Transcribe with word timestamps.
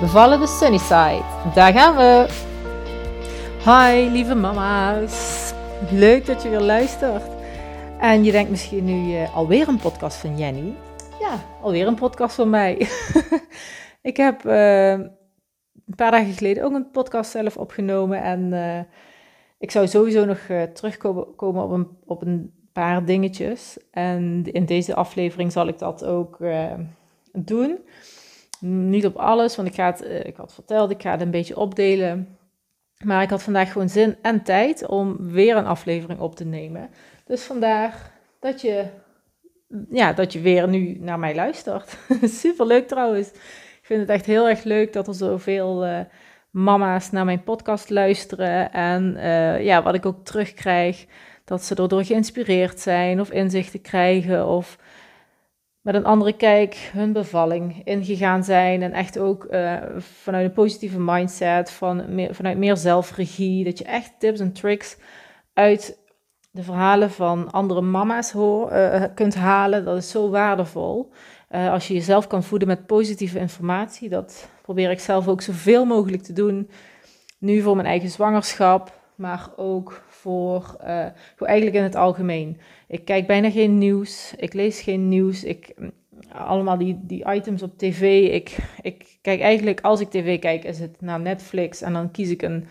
Bevallen 0.00 0.40
de 0.40 0.46
Sunnyside. 0.46 1.22
Daar 1.54 1.72
gaan 1.72 1.96
we. 1.96 2.26
Hi 3.64 4.10
lieve 4.10 4.34
mama's. 4.34 5.52
Leuk 5.90 6.26
dat 6.26 6.42
je 6.42 6.48
weer 6.48 6.60
luistert. 6.60 7.22
En 7.98 8.24
je 8.24 8.32
denkt 8.32 8.50
misschien 8.50 8.84
nu 8.84 9.12
uh, 9.12 9.36
alweer 9.36 9.68
een 9.68 9.78
podcast 9.78 10.16
van 10.16 10.38
Jenny. 10.38 10.74
Ja, 11.20 11.40
alweer 11.62 11.86
een 11.86 11.94
podcast 11.94 12.34
van 12.34 12.50
mij. 12.50 12.88
ik 14.10 14.16
heb 14.16 14.44
uh, 14.44 14.90
een 14.90 15.96
paar 15.96 16.10
dagen 16.10 16.32
geleden 16.32 16.64
ook 16.64 16.72
een 16.72 16.90
podcast 16.90 17.30
zelf 17.30 17.56
opgenomen. 17.56 18.22
En 18.22 18.52
uh, 18.52 18.80
ik 19.58 19.70
zou 19.70 19.86
sowieso 19.86 20.24
nog 20.24 20.38
terugkomen 20.74 21.62
op 21.62 21.70
een, 21.70 21.88
op 22.06 22.22
een 22.22 22.52
paar 22.72 23.04
dingetjes. 23.04 23.78
En 23.90 24.44
in 24.52 24.64
deze 24.64 24.94
aflevering 24.94 25.52
zal 25.52 25.68
ik 25.68 25.78
dat 25.78 26.04
ook 26.04 26.38
doen. 27.32 27.78
Niet 28.60 29.06
op 29.06 29.16
alles, 29.16 29.56
want 29.56 29.68
ik, 29.68 29.74
ga 29.74 29.96
eh, 30.00 30.24
ik 30.24 30.36
had 30.36 30.54
verteld, 30.54 30.90
ik 30.90 31.02
ga 31.02 31.10
het 31.10 31.20
een 31.20 31.30
beetje 31.30 31.56
opdelen. 31.56 32.38
Maar 33.04 33.22
ik 33.22 33.30
had 33.30 33.42
vandaag 33.42 33.72
gewoon 33.72 33.88
zin 33.88 34.16
en 34.22 34.42
tijd 34.42 34.86
om 34.86 35.16
weer 35.30 35.56
een 35.56 35.66
aflevering 35.66 36.20
op 36.20 36.36
te 36.36 36.44
nemen. 36.44 36.90
Dus 37.26 37.42
vandaar 37.42 38.12
dat 38.40 38.60
je, 38.60 38.84
ja, 39.90 40.12
dat 40.12 40.32
je 40.32 40.40
weer 40.40 40.68
nu 40.68 40.98
naar 41.00 41.18
mij 41.18 41.34
luistert. 41.34 41.98
Super 42.42 42.66
leuk 42.66 42.88
trouwens. 42.88 43.28
Ik 43.28 43.80
vind 43.82 44.00
het 44.00 44.10
echt 44.10 44.26
heel 44.26 44.48
erg 44.48 44.62
leuk 44.62 44.92
dat 44.92 45.08
er 45.08 45.14
zoveel 45.14 45.86
uh, 45.86 46.00
mama's 46.50 47.10
naar 47.10 47.24
mijn 47.24 47.42
podcast 47.42 47.90
luisteren. 47.90 48.72
En 48.72 49.14
uh, 49.16 49.64
ja, 49.64 49.82
wat 49.82 49.94
ik 49.94 50.06
ook 50.06 50.24
terugkrijg, 50.24 51.06
dat 51.44 51.64
ze 51.64 51.74
erdoor 51.74 52.04
geïnspireerd 52.04 52.80
zijn 52.80 53.20
of 53.20 53.30
inzichten 53.30 53.80
krijgen 53.80 54.46
of 54.46 54.78
met 55.80 55.94
een 55.94 56.04
andere 56.04 56.32
kijk 56.32 56.90
hun 56.92 57.12
bevalling 57.12 57.80
ingegaan 57.84 58.44
zijn. 58.44 58.82
En 58.82 58.92
echt 58.92 59.18
ook 59.18 59.46
uh, 59.50 59.76
vanuit 59.98 60.44
een 60.44 60.52
positieve 60.52 61.00
mindset, 61.00 61.70
van 61.70 62.14
meer, 62.14 62.34
vanuit 62.34 62.58
meer 62.58 62.76
zelfregie. 62.76 63.64
Dat 63.64 63.78
je 63.78 63.84
echt 63.84 64.12
tips 64.18 64.40
en 64.40 64.52
tricks 64.52 64.96
uit 65.52 65.98
de 66.50 66.62
verhalen 66.62 67.10
van 67.10 67.50
andere 67.50 67.80
mama's 67.80 68.30
hoor, 68.30 68.72
uh, 68.72 69.04
kunt 69.14 69.34
halen. 69.34 69.84
Dat 69.84 69.96
is 69.96 70.10
zo 70.10 70.30
waardevol. 70.30 71.12
Uh, 71.50 71.72
als 71.72 71.88
je 71.88 71.94
jezelf 71.94 72.26
kan 72.26 72.42
voeden 72.42 72.68
met 72.68 72.86
positieve 72.86 73.38
informatie. 73.38 74.08
Dat 74.08 74.48
probeer 74.62 74.90
ik 74.90 75.00
zelf 75.00 75.28
ook 75.28 75.42
zoveel 75.42 75.84
mogelijk 75.84 76.22
te 76.22 76.32
doen. 76.32 76.70
Nu 77.38 77.60
voor 77.60 77.74
mijn 77.76 77.88
eigen 77.88 78.10
zwangerschap, 78.10 79.00
maar 79.14 79.48
ook 79.56 80.02
voor, 80.20 80.76
uh, 80.84 81.06
voor 81.36 81.46
eigenlijk 81.46 81.76
in 81.76 81.82
het 81.82 81.94
algemeen. 81.94 82.60
Ik 82.86 83.04
kijk 83.04 83.26
bijna 83.26 83.50
geen 83.50 83.78
nieuws. 83.78 84.34
Ik 84.36 84.52
lees 84.52 84.80
geen 84.80 85.08
nieuws. 85.08 85.44
Ik, 85.44 85.74
allemaal 86.32 86.78
die, 86.78 86.98
die 87.02 87.32
items 87.32 87.62
op 87.62 87.78
tv. 87.78 88.28
Ik, 88.32 88.56
ik 88.82 89.18
kijk 89.22 89.40
eigenlijk, 89.40 89.80
als 89.80 90.00
ik 90.00 90.10
tv 90.10 90.38
kijk, 90.38 90.64
is 90.64 90.78
het 90.78 91.00
naar 91.00 91.20
Netflix. 91.20 91.82
En 91.82 91.92
dan 91.92 92.10
kies 92.10 92.30
ik 92.30 92.42
een 92.42 92.66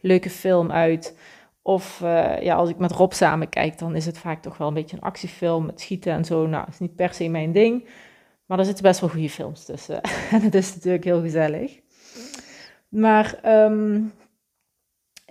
leuke 0.00 0.30
film 0.30 0.70
uit. 0.70 1.16
Of 1.62 2.00
uh, 2.02 2.40
ja, 2.40 2.54
als 2.54 2.70
ik 2.70 2.78
met 2.78 2.92
Rob 2.92 3.12
samen 3.12 3.48
kijk, 3.48 3.78
dan 3.78 3.96
is 3.96 4.06
het 4.06 4.18
vaak 4.18 4.42
toch 4.42 4.56
wel 4.56 4.68
een 4.68 4.74
beetje 4.74 4.96
een 4.96 5.02
actiefilm 5.02 5.66
met 5.66 5.80
schieten 5.80 6.12
en 6.12 6.24
zo. 6.24 6.46
Nou, 6.46 6.66
is 6.68 6.78
niet 6.78 6.96
per 6.96 7.14
se 7.14 7.28
mijn 7.28 7.52
ding. 7.52 7.88
Maar 8.46 8.58
er 8.58 8.64
zitten 8.64 8.84
best 8.84 9.00
wel 9.00 9.08
goede 9.08 9.30
films 9.30 9.64
tussen. 9.64 10.00
en 10.32 10.40
het 10.40 10.54
is 10.54 10.74
natuurlijk 10.74 11.04
heel 11.04 11.20
gezellig. 11.20 11.80
Maar 12.88 13.40
um, 13.46 14.12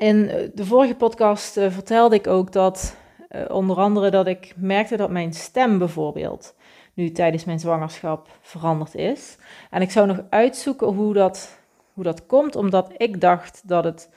in 0.01 0.51
de 0.55 0.65
vorige 0.65 0.95
podcast 0.95 1.57
uh, 1.57 1.71
vertelde 1.71 2.15
ik 2.15 2.27
ook 2.27 2.51
dat 2.51 2.97
uh, 3.29 3.41
onder 3.49 3.77
andere 3.77 4.09
dat 4.09 4.27
ik 4.27 4.53
merkte 4.57 4.97
dat 4.97 5.09
mijn 5.09 5.33
stem 5.33 5.77
bijvoorbeeld 5.77 6.55
nu 6.93 7.11
tijdens 7.11 7.45
mijn 7.45 7.59
zwangerschap 7.59 8.29
veranderd 8.41 8.95
is. 8.95 9.37
En 9.69 9.81
ik 9.81 9.91
zou 9.91 10.07
nog 10.07 10.23
uitzoeken 10.29 10.87
hoe 10.87 11.13
dat, 11.13 11.59
hoe 11.93 12.03
dat 12.03 12.25
komt, 12.25 12.55
omdat 12.55 12.93
ik 12.97 13.21
dacht 13.21 13.67
dat 13.67 13.83
het 13.83 14.09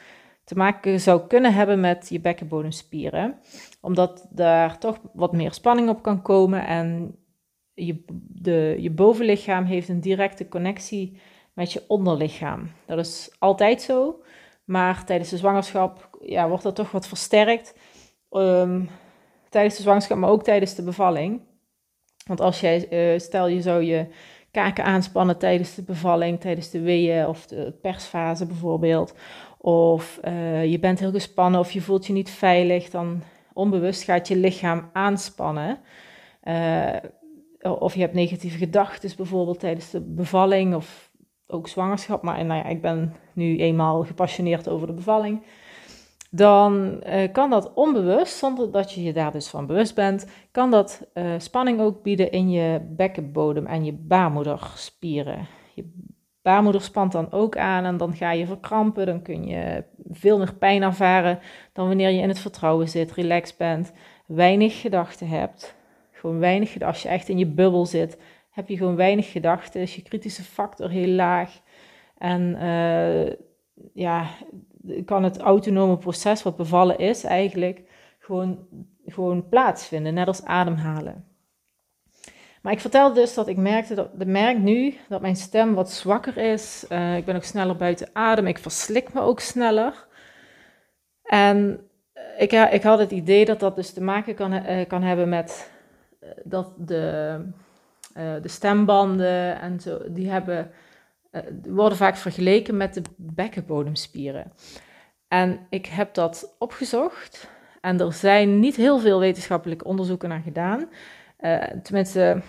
te 0.45 0.55
maken 0.55 1.01
zou 1.01 1.27
kunnen 1.27 1.55
hebben 1.55 1.81
met 1.81 2.09
je 2.09 2.21
bekkenbodemspieren. 2.21 3.39
Omdat 3.81 4.27
daar 4.31 4.79
toch 4.79 4.99
wat 5.13 5.33
meer 5.33 5.53
spanning 5.53 5.89
op 5.89 6.03
kan 6.03 6.23
komen 6.23 6.67
en 6.67 7.17
je, 7.75 8.05
de, 8.29 8.77
je 8.79 8.91
bovenlichaam 8.91 9.65
heeft 9.65 9.89
een 9.89 10.01
directe 10.01 10.49
connectie 10.49 11.21
met 11.53 11.73
je 11.73 11.85
onderlichaam. 11.89 12.71
Dat 12.87 12.99
is 12.99 13.37
altijd 13.39 13.83
zo, 13.83 14.23
maar 14.65 15.05
tijdens 15.05 15.31
de 15.31 15.37
zwangerschap 15.37 16.09
ja, 16.21 16.49
wordt 16.49 16.63
dat 16.63 16.75
toch 16.75 16.91
wat 16.91 17.07
versterkt. 17.09 17.75
Um, 18.31 18.89
tijdens 19.49 19.77
de 19.77 19.83
zwangerschap, 19.83 20.19
maar 20.19 20.31
ook 20.31 20.45
tijdens 20.45 20.75
de 20.75 20.83
bevalling. 20.83 21.41
Want 22.27 22.41
als 22.41 22.61
jij, 22.61 22.87
uh, 22.91 23.19
stel 23.19 23.49
je 23.49 23.63
zou 23.63 23.83
je 23.83 24.07
kaken 24.51 24.85
aanspannen 24.85 25.39
tijdens 25.39 25.75
de 25.75 25.83
bevalling, 25.83 26.41
tijdens 26.41 26.71
de 26.71 26.81
weeën 26.81 27.27
of 27.27 27.47
de 27.47 27.79
persfase 27.83 28.47
bijvoorbeeld. 28.47 29.15
Of 29.59 30.21
uh, 30.25 30.65
je 30.65 30.79
bent 30.79 30.99
heel 30.99 31.11
gespannen 31.11 31.61
of 31.61 31.71
je 31.71 31.81
voelt 31.81 32.07
je 32.07 32.13
niet 32.13 32.31
veilig, 32.31 32.91
dan 32.91 33.23
onbewust 33.53 34.03
gaat 34.03 34.29
je 34.29 34.37
lichaam 34.37 34.91
aanspannen. 34.93 35.79
Uh, 36.45 36.97
of 37.61 37.95
je 37.95 38.01
hebt 38.01 38.15
negatieve 38.15 38.59
gedachten 38.59 39.11
bijvoorbeeld 39.17 39.61
tijdens 39.61 39.91
de 39.91 40.01
bevalling 40.01 40.75
of 40.75 41.11
ook 41.55 41.69
zwangerschap. 41.69 42.23
Maar 42.23 42.45
nou 42.45 42.63
ja, 42.63 42.69
ik 42.69 42.81
ben 42.81 43.15
nu 43.33 43.59
eenmaal 43.59 44.05
gepassioneerd 44.05 44.69
over 44.69 44.87
de 44.87 44.93
bevalling 44.93 45.43
dan 46.37 47.01
uh, 47.07 47.33
kan 47.33 47.51
dat 47.51 47.73
onbewust, 47.75 48.37
zonder 48.37 48.71
dat 48.71 48.93
je 48.93 49.03
je 49.03 49.13
daar 49.13 49.33
dus 49.33 49.49
van 49.49 49.67
bewust 49.67 49.95
bent, 49.95 50.27
kan 50.51 50.71
dat 50.71 51.07
uh, 51.15 51.35
spanning 51.39 51.81
ook 51.81 52.03
bieden 52.03 52.31
in 52.31 52.51
je 52.51 52.81
bekkenbodem 52.91 53.67
en 53.67 53.85
je 53.85 53.93
baarmoederspieren. 53.93 55.47
Je 55.75 55.93
baarmoeder 56.43 56.81
spant 56.81 57.13
dan 57.13 57.33
ook 57.33 57.57
aan 57.57 57.85
en 57.85 57.97
dan 57.97 58.15
ga 58.15 58.33
je 58.33 58.47
verkrampen, 58.47 59.07
dan 59.07 59.23
kun 59.23 59.47
je 59.47 59.85
veel 60.11 60.39
meer 60.39 60.55
pijn 60.55 60.83
ervaren 60.83 61.39
dan 61.73 61.87
wanneer 61.87 62.11
je 62.11 62.21
in 62.21 62.29
het 62.29 62.39
vertrouwen 62.39 62.89
zit, 62.89 63.13
relaxed 63.13 63.59
bent, 63.59 63.93
weinig 64.27 64.81
gedachten 64.81 65.29
hebt. 65.29 65.75
Gewoon 66.13 66.39
weinig 66.39 66.73
gedachten. 66.73 66.95
Als 66.95 67.03
je 67.03 67.09
echt 67.09 67.29
in 67.29 67.39
je 67.39 67.47
bubbel 67.47 67.87
zit, 67.87 68.19
heb 68.55 68.69
je 68.69 68.77
gewoon 68.77 68.97
weinig 68.97 69.33
gedachten, 69.33 69.81
is 69.81 69.95
je 69.95 70.03
kritische 70.03 70.43
factor 70.43 70.91
heel 70.91 71.09
laag. 71.09 71.61
En 72.19 72.57
uh, 72.63 73.33
ja, 73.93 74.29
kan 75.05 75.23
het 75.25 75.39
autonome 75.39 75.99
proces 75.99 76.43
wat 76.43 76.57
bevallen 76.57 76.99
is 76.99 77.25
eigenlijk 77.25 77.83
gewoon, 78.19 78.67
gewoon 79.07 79.49
plaatsvinden, 79.49 80.15
net 80.15 80.27
als 80.27 80.45
ademhalen. 80.45 81.25
Maar 82.63 82.73
ik 82.73 82.81
vertelde 82.81 83.15
dus 83.15 83.35
dat 83.35 83.49
ik 83.49 83.57
merkte, 83.57 83.95
dat, 83.95 84.19
de 84.19 84.27
merk 84.27 84.59
nu, 84.59 84.95
dat 85.09 85.21
mijn 85.21 85.37
stem 85.37 85.75
wat 85.75 85.91
zwakker 85.91 86.37
is. 86.37 86.87
Uh, 86.89 87.17
ik 87.17 87.25
ben 87.25 87.37
ook 87.37 87.43
sneller 87.43 87.77
buiten 87.77 88.09
adem, 88.13 88.47
ik 88.47 88.59
verslik 88.59 89.13
me 89.13 89.21
ook 89.21 89.41
sneller. 89.41 90.07
En 91.23 91.89
ik, 92.39 92.53
ik 92.53 92.83
had 92.83 92.99
het 92.99 93.11
idee 93.11 93.45
dat 93.45 93.61
dat 93.61 93.77
dus 93.77 93.93
te 93.93 94.03
maken 94.03 94.35
kan, 94.35 94.63
kan 94.87 95.03
hebben 95.03 95.29
met 95.29 95.73
dat 96.45 96.73
de, 96.77 97.39
de 98.15 98.49
stembanden 98.49 99.61
en 99.61 99.81
zo, 99.81 100.01
die 100.09 100.31
hebben 100.31 100.71
uh, 101.35 101.41
worden 101.67 101.99
vaak 101.99 102.17
vergeleken 102.17 102.77
met 102.77 102.95
de 102.95 103.03
bekkenbodemspieren. 103.17 104.53
En 105.29 105.67
ik 105.71 105.87
heb 105.87 106.15
dat 106.15 106.55
opgezocht 106.59 107.51
en 107.81 108.01
er 108.01 108.13
zijn 108.13 108.61
niet 108.61 108.77
heel 108.77 108.99
veel 108.99 109.19
wetenschappelijke 109.19 109.85
onderzoeken 109.85 110.29
naar 110.29 110.41
gedaan. 110.41 110.89
Uh, 111.41 111.63
tenminste, 111.83 112.43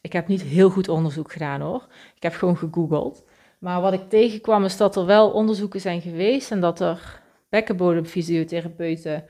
ik 0.00 0.12
heb 0.12 0.28
niet 0.28 0.42
heel 0.42 0.70
goed 0.70 0.88
onderzoek 0.88 1.32
gedaan 1.32 1.60
hoor. 1.60 1.86
Ik 2.14 2.22
heb 2.22 2.34
gewoon 2.34 2.56
gegoogeld. 2.56 3.24
Maar 3.58 3.80
wat 3.80 3.92
ik 3.92 4.08
tegenkwam 4.08 4.64
is 4.64 4.76
dat 4.76 4.96
er 4.96 5.06
wel 5.06 5.30
onderzoeken 5.30 5.80
zijn 5.80 6.00
geweest 6.00 6.50
en 6.50 6.60
dat 6.60 6.80
er 6.80 7.22
bekkenbodemfysiotherapeuten 7.48 9.24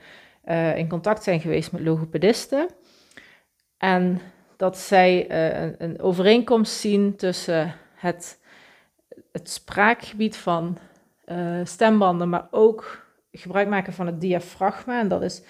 in 0.75 0.89
contact 0.89 1.23
zijn 1.23 1.39
geweest 1.39 1.71
met 1.71 1.81
logopedisten. 1.81 2.67
En 3.77 4.21
dat 4.63 4.77
zij 4.77 5.31
uh, 5.31 5.61
een, 5.61 5.75
een, 5.77 6.01
overeenkomst 6.01 6.73
zien 6.73 7.15
tussen 7.15 7.75
het 7.95 8.39
het 9.31 9.49
spraakgebied 9.49 10.37
van 10.37 10.77
uh, 11.25 11.59
stembanden, 11.63 12.29
maar 12.29 12.47
ook 12.51 13.05
gebruik 13.31 13.67
maken 13.69 13.93
van 13.93 14.05
het 14.05 14.21
diafragma. 14.21 14.99
En 14.99 15.07
dat 15.07 15.21
is 15.21 15.41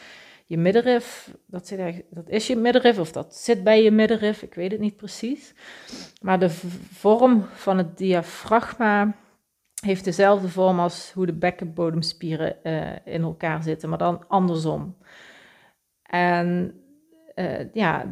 je 0.45 0.57
middenrif. 0.57 1.35
Dat, 1.45 1.67
zit 1.67 2.03
dat 2.09 2.29
is 2.29 2.47
je 2.47 2.55
middenrif 2.55 2.99
of 2.99 3.11
dat 3.11 3.35
zit 3.35 3.63
bij 3.63 3.83
je 3.83 3.91
middenrif. 3.91 4.41
Ik 4.41 4.53
weet 4.53 4.71
het 4.71 4.79
niet 4.79 4.97
precies. 4.97 5.53
Maar 6.21 6.39
de 6.39 6.49
vorm 6.93 7.45
van 7.53 7.77
het 7.77 7.97
diafragma 7.97 9.15
heeft 9.85 10.03
dezelfde 10.03 10.49
vorm 10.49 10.79
als 10.79 11.11
hoe 11.11 11.25
de 11.25 11.33
bekkenbodemspieren 11.33 12.55
uh, 12.63 13.13
in 13.13 13.21
elkaar 13.21 13.63
zitten, 13.63 13.89
maar 13.89 13.97
dan 13.97 14.27
andersom. 14.27 14.97
En 16.03 16.77
ja, 17.73 18.05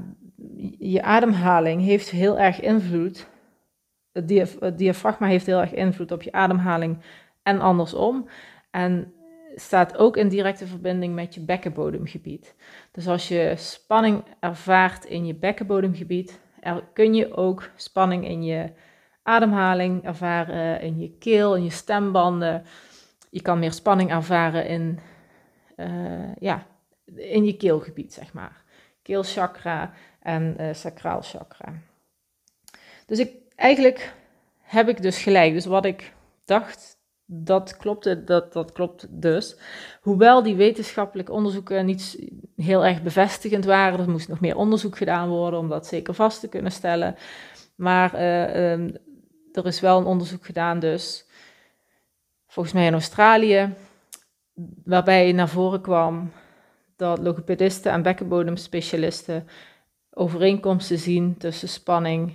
je 0.78 1.02
ademhaling 1.02 1.82
heeft 1.82 2.10
heel 2.10 2.40
erg 2.40 2.60
invloed. 2.60 3.28
Het, 4.12 4.78
diafragma 4.78 5.28
heeft 5.28 5.46
heel 5.46 5.60
erg 5.60 5.74
invloed 5.74 6.12
op 6.12 6.22
je 6.22 6.32
ademhaling 6.32 6.98
en 7.44 7.60
andersom. 7.60 8.30
En 8.72 9.14
staat 9.56 9.98
ook 9.98 10.18
in 10.18 10.28
directe 10.28 10.68
verbinding 10.68 11.16
met 11.16 11.34
je 11.34 11.42
bekkenbodemgebied. 11.42 12.56
Dus 12.92 13.08
als 13.08 13.28
je 13.28 13.54
spanning 13.58 14.24
ervaart 14.40 15.06
in 15.06 15.26
je 15.26 15.36
bekkenbodemgebied, 15.36 16.40
kun 16.94 17.14
je 17.14 17.36
ook 17.36 17.70
spanning 17.76 18.28
in 18.28 18.44
je 18.44 18.72
ademhaling 19.24 20.04
ervaren, 20.04 20.82
in 20.82 21.00
je 21.00 21.18
keel, 21.18 21.56
in 21.56 21.64
je 21.64 21.70
stembanden. 21.70 22.64
Je 23.30 23.42
kan 23.42 23.60
meer 23.60 23.72
spanning 23.72 24.12
ervaren 24.12 24.68
in, 24.68 25.00
uh, 25.78 26.36
ja, 26.40 26.66
in 27.16 27.46
je 27.46 27.58
keelgebied, 27.58 28.14
zeg 28.14 28.34
maar. 28.34 28.64
Keelchakra 29.02 29.94
en 30.20 30.56
uh, 30.60 30.74
sacraal 30.74 31.22
chakra. 31.22 31.74
Dus 33.06 33.20
ik, 33.20 33.32
eigenlijk 33.56 34.14
heb 34.60 34.90
ik 34.90 35.02
dus 35.02 35.24
gelijk. 35.24 35.54
Dus 35.54 35.66
wat 35.66 35.86
ik 35.86 36.14
dacht, 36.46 37.00
dat 37.26 37.78
klopte, 37.78 38.24
dat, 38.24 38.54
dat 38.54 38.72
klopt 38.72 39.08
dus. 39.10 39.58
Hoewel 40.02 40.44
die 40.44 40.56
wetenschappelijke 40.56 41.32
onderzoeken 41.32 41.86
niet 41.86 42.32
heel 42.56 42.86
erg 42.86 43.04
bevestigend 43.04 43.66
waren, 43.66 44.00
er 44.00 44.10
moest 44.10 44.28
nog 44.28 44.40
meer 44.40 44.56
onderzoek 44.56 44.98
gedaan 44.98 45.30
worden 45.30 45.60
om 45.60 45.70
dat 45.70 45.88
zeker 45.88 46.14
vast 46.14 46.40
te 46.40 46.48
kunnen 46.48 46.72
stellen. 46.72 47.16
Maar 47.76 48.14
uh, 48.14 48.72
um, 48.72 48.98
er 49.52 49.66
is 49.66 49.80
wel 49.80 50.00
een 50.00 50.06
onderzoek 50.06 50.46
gedaan, 50.46 50.80
dus 50.80 51.26
volgens 52.48 52.76
mij 52.76 52.86
in 52.86 52.94
Australië, 52.94 53.74
waarbij 54.84 55.32
naar 55.32 55.50
voren 55.50 55.82
kwam 55.82 56.32
dat 57.02 57.20
logopedisten 57.20 57.92
en 57.92 58.02
bekkenbodemspecialisten 58.02 59.48
overeenkomsten 60.14 60.98
zien 60.98 61.38
tussen 61.38 61.70
spanning 61.70 62.34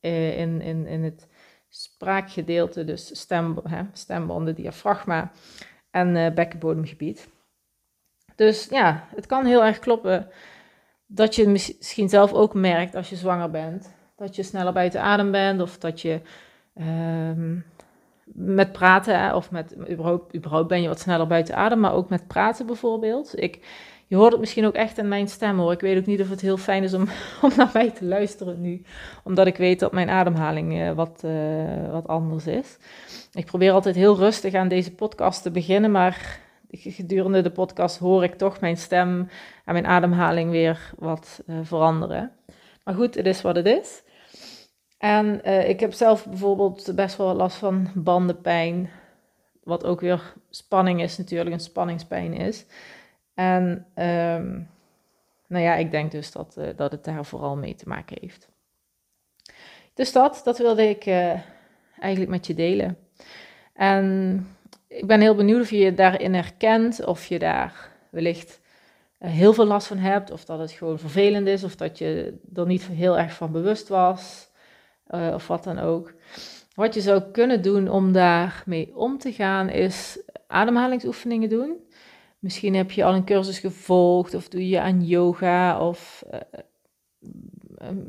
eh, 0.00 0.38
in, 0.38 0.60
in, 0.60 0.86
in 0.86 1.02
het 1.02 1.28
spraakgedeelte, 1.68 2.84
dus 2.84 3.20
stem, 3.20 3.60
hè, 3.62 3.82
stembanden, 3.92 4.54
diafragma 4.54 5.30
en 5.90 6.16
uh, 6.16 6.30
bekkenbodemgebied. 6.30 7.28
Dus 8.34 8.66
ja, 8.70 9.08
het 9.14 9.26
kan 9.26 9.46
heel 9.46 9.64
erg 9.64 9.78
kloppen 9.78 10.28
dat 11.06 11.34
je 11.34 11.48
misschien 11.48 12.08
zelf 12.08 12.32
ook 12.32 12.54
merkt 12.54 12.94
als 12.94 13.10
je 13.10 13.16
zwanger 13.16 13.50
bent, 13.50 13.94
dat 14.16 14.36
je 14.36 14.42
sneller 14.42 14.72
buiten 14.72 15.02
adem 15.02 15.30
bent 15.30 15.60
of 15.60 15.78
dat 15.78 16.00
je 16.00 16.20
um, 16.74 17.64
met 18.34 18.72
praten 18.72 19.34
of 19.34 19.50
met 19.50 19.74
überhaupt, 19.90 20.36
überhaupt 20.36 20.68
ben 20.68 20.82
je 20.82 20.88
wat 20.88 21.00
sneller 21.00 21.26
buiten 21.26 21.56
adem, 21.56 21.80
maar 21.80 21.94
ook 21.94 22.08
met 22.08 22.26
praten 22.26 22.66
bijvoorbeeld. 22.66 23.42
Ik, 23.42 23.58
je 24.06 24.16
hoort 24.16 24.30
het 24.30 24.40
misschien 24.40 24.66
ook 24.66 24.74
echt 24.74 24.98
in 24.98 25.08
mijn 25.08 25.28
stem 25.28 25.58
hoor. 25.58 25.72
Ik 25.72 25.80
weet 25.80 25.98
ook 25.98 26.06
niet 26.06 26.20
of 26.20 26.30
het 26.30 26.40
heel 26.40 26.56
fijn 26.56 26.82
is 26.82 26.94
om, 26.94 27.08
om 27.42 27.50
naar 27.56 27.70
mij 27.72 27.90
te 27.90 28.04
luisteren 28.04 28.60
nu, 28.60 28.82
omdat 29.24 29.46
ik 29.46 29.56
weet 29.56 29.80
dat 29.80 29.92
mijn 29.92 30.08
ademhaling 30.08 30.72
uh, 30.72 30.92
wat, 30.92 31.22
uh, 31.24 31.90
wat 31.90 32.06
anders 32.06 32.46
is. 32.46 32.76
Ik 33.32 33.46
probeer 33.46 33.72
altijd 33.72 33.94
heel 33.94 34.16
rustig 34.16 34.54
aan 34.54 34.68
deze 34.68 34.94
podcast 34.94 35.42
te 35.42 35.50
beginnen, 35.50 35.90
maar 35.90 36.40
gedurende 36.70 37.42
de 37.42 37.50
podcast 37.50 37.98
hoor 37.98 38.24
ik 38.24 38.34
toch 38.34 38.60
mijn 38.60 38.76
stem 38.76 39.28
en 39.64 39.72
mijn 39.72 39.86
ademhaling 39.86 40.50
weer 40.50 40.90
wat 40.98 41.42
uh, 41.46 41.56
veranderen. 41.62 42.32
Maar 42.84 42.94
goed, 42.94 43.14
het 43.14 43.26
is 43.26 43.42
wat 43.42 43.56
het 43.56 43.66
is. 43.66 44.02
En 44.98 45.40
uh, 45.44 45.68
ik 45.68 45.80
heb 45.80 45.92
zelf 45.92 46.26
bijvoorbeeld 46.26 46.94
best 46.94 47.16
wel 47.16 47.34
last 47.34 47.56
van 47.56 47.90
bandenpijn, 47.94 48.90
wat 49.62 49.84
ook 49.84 50.00
weer 50.00 50.34
spanning 50.50 51.02
is 51.02 51.18
natuurlijk, 51.18 51.52
een 51.52 51.60
spanningspijn 51.60 52.34
is. 52.34 52.66
En 53.34 53.86
um, 53.94 54.68
nou 55.46 55.64
ja, 55.64 55.74
ik 55.74 55.90
denk 55.90 56.10
dus 56.10 56.32
dat, 56.32 56.54
uh, 56.58 56.68
dat 56.76 56.92
het 56.92 57.04
daar 57.04 57.24
vooral 57.24 57.56
mee 57.56 57.74
te 57.74 57.88
maken 57.88 58.16
heeft. 58.20 58.48
Dus 59.94 60.12
dat, 60.12 60.40
dat 60.44 60.58
wilde 60.58 60.88
ik 60.88 61.06
uh, 61.06 61.40
eigenlijk 61.98 62.30
met 62.30 62.46
je 62.46 62.54
delen. 62.54 62.98
En 63.72 64.46
ik 64.86 65.06
ben 65.06 65.20
heel 65.20 65.34
benieuwd 65.34 65.60
of 65.60 65.70
je 65.70 65.78
je 65.78 65.94
daarin 65.94 66.34
herkent, 66.34 67.04
of 67.04 67.26
je 67.26 67.38
daar 67.38 67.90
wellicht 68.10 68.60
heel 69.18 69.52
veel 69.52 69.66
last 69.66 69.86
van 69.86 69.98
hebt, 69.98 70.30
of 70.30 70.44
dat 70.44 70.58
het 70.58 70.70
gewoon 70.70 70.98
vervelend 70.98 71.46
is, 71.46 71.64
of 71.64 71.76
dat 71.76 71.98
je 71.98 72.38
er 72.54 72.66
niet 72.66 72.86
heel 72.86 73.18
erg 73.18 73.32
van 73.32 73.52
bewust 73.52 73.88
was. 73.88 74.47
Uh, 75.10 75.30
of 75.34 75.46
wat 75.46 75.64
dan 75.64 75.78
ook. 75.78 76.14
Wat 76.74 76.94
je 76.94 77.00
zou 77.00 77.22
kunnen 77.32 77.62
doen 77.62 77.88
om 77.88 78.12
daarmee 78.12 78.96
om 78.96 79.18
te 79.18 79.32
gaan, 79.32 79.68
is 79.68 80.22
ademhalingsoefeningen 80.46 81.48
doen. 81.48 81.76
Misschien 82.38 82.74
heb 82.74 82.90
je 82.90 83.04
al 83.04 83.14
een 83.14 83.24
cursus 83.24 83.58
gevolgd, 83.58 84.34
of 84.34 84.48
doe 84.48 84.68
je 84.68 84.80
aan 84.80 85.04
yoga, 85.04 85.86
of 85.86 86.24
uh, 86.32 86.40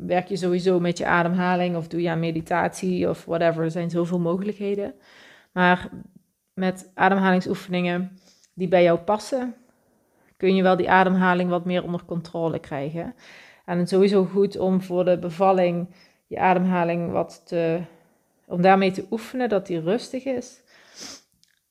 werk 0.06 0.28
je 0.28 0.36
sowieso 0.36 0.80
met 0.80 0.98
je 0.98 1.06
ademhaling, 1.06 1.76
of 1.76 1.88
doe 1.88 2.02
je 2.02 2.10
aan 2.10 2.20
meditatie, 2.20 3.10
of 3.10 3.26
whatever. 3.26 3.64
Er 3.64 3.72
zijn 3.72 3.90
zoveel 3.90 4.20
mogelijkheden. 4.20 4.94
Maar 5.52 5.90
met 6.54 6.92
ademhalingsoefeningen 6.94 8.20
die 8.54 8.68
bij 8.68 8.84
jou 8.84 9.00
passen, 9.00 9.56
kun 10.38 10.56
je 10.56 10.64
wel 10.64 10.76
die 10.76 10.90
ademhaling 10.90 11.50
wat 11.50 11.66
meer 11.66 11.84
onder 11.84 12.06
controle 12.06 12.60
krijgen. 12.60 13.16
En 13.66 13.78
het 13.78 13.86
is 13.86 13.90
sowieso 13.90 14.26
goed 14.26 14.58
om 14.58 14.82
voor 14.82 15.06
de 15.06 15.20
bevalling 15.20 15.90
je 16.30 16.40
ademhaling 16.40 17.12
wat 17.12 17.42
te, 17.46 17.82
om 18.46 18.62
daarmee 18.62 18.92
te 18.92 19.06
oefenen, 19.12 19.50
dat 19.50 19.68
die 19.68 19.80
rustig 19.80 20.26
is. 20.26 20.62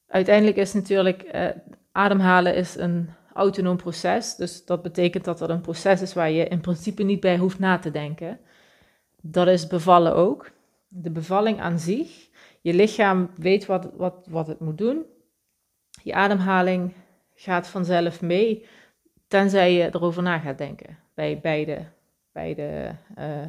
Uiteindelijk 0.07 0.57
is 0.57 0.73
natuurlijk, 0.73 1.35
uh, 1.35 1.49
ademhalen 1.93 2.55
is 2.55 2.77
een 2.77 3.11
autonoom 3.33 3.77
proces. 3.77 4.37
Dus 4.37 4.65
dat 4.65 4.83
betekent 4.83 5.25
dat 5.25 5.39
dat 5.39 5.49
een 5.49 5.61
proces 5.61 6.03
is 6.03 6.15
waar 6.15 6.31
je 6.31 6.49
in 6.49 6.61
principe 6.61 7.03
niet 7.03 7.21
bij 7.21 7.39
hoeft 7.39 7.59
na 7.59 7.79
te 7.79 7.91
denken. 7.91 8.41
Dat 9.23 9.47
is 9.47 9.67
bevallen 9.67 10.15
ook. 10.15 10.51
De 10.89 11.11
bevalling 11.11 11.61
aan 11.61 11.79
zich. 11.79 12.29
Je 12.61 12.75
lichaam 12.75 13.31
weet 13.37 13.67
wat, 13.67 13.91
wat, 13.97 14.27
wat 14.31 14.47
het 14.47 14.61
moet 14.61 14.79
doen. 14.79 15.05
Je 16.03 16.15
ademhaling 16.15 16.93
gaat 17.35 17.69
vanzelf 17.69 18.21
mee, 18.23 18.67
tenzij 19.29 19.73
je 19.73 19.85
erover 19.85 20.23
na 20.23 20.39
gaat 20.39 20.59
denken. 20.59 20.99
Bij 21.15 21.41
beide, 21.41 21.85
beide 22.33 22.95
uh, 23.19 23.47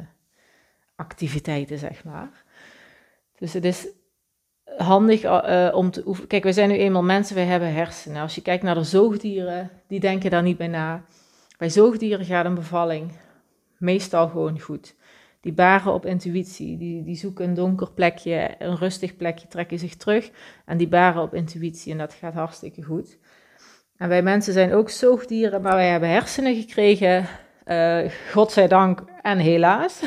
activiteiten, 1.00 1.78
zeg 1.78 2.04
maar. 2.04 2.44
Dus 3.38 3.52
het 3.52 3.64
is 3.64 3.88
handig 4.76 5.24
uh, 5.24 5.70
om 5.74 5.90
te 5.90 6.02
oefenen. 6.06 6.28
Kijk, 6.28 6.42
wij 6.42 6.52
zijn 6.52 6.68
nu 6.68 6.76
eenmaal 6.76 7.02
mensen, 7.02 7.34
wij 7.34 7.44
hebben 7.44 7.72
hersenen. 7.72 8.22
Als 8.22 8.34
je 8.34 8.42
kijkt 8.42 8.62
naar 8.62 8.74
de 8.74 8.84
zoogdieren, 8.84 9.70
die 9.86 10.00
denken 10.00 10.30
daar 10.30 10.42
niet 10.42 10.56
bij 10.56 10.68
na. 10.68 11.04
Bij 11.58 11.68
zoogdieren 11.70 12.24
gaat 12.24 12.44
een 12.44 12.54
bevalling 12.54 13.12
meestal 13.78 14.28
gewoon 14.28 14.60
goed. 14.60 14.94
Die 15.40 15.52
baren 15.52 15.92
op 15.92 16.06
intuïtie, 16.06 16.76
die, 16.76 17.02
die 17.04 17.16
zoeken 17.16 17.44
een 17.44 17.54
donker 17.54 17.90
plekje, 17.92 18.54
een 18.58 18.76
rustig 18.76 19.16
plekje, 19.16 19.48
trekken 19.48 19.78
zich 19.78 19.96
terug 19.96 20.30
en 20.64 20.76
die 20.76 20.88
baren 20.88 21.22
op 21.22 21.34
intuïtie 21.34 21.92
en 21.92 21.98
dat 21.98 22.14
gaat 22.14 22.34
hartstikke 22.34 22.82
goed. 22.82 23.18
En 23.96 24.08
wij 24.08 24.22
mensen 24.22 24.52
zijn 24.52 24.72
ook 24.72 24.90
zoogdieren, 24.90 25.62
maar 25.62 25.74
wij 25.74 25.90
hebben 25.90 26.08
hersenen 26.08 26.54
gekregen 26.54 27.26
uh, 27.70 28.10
godzijdank 28.30 29.04
en 29.22 29.38
helaas. 29.38 30.02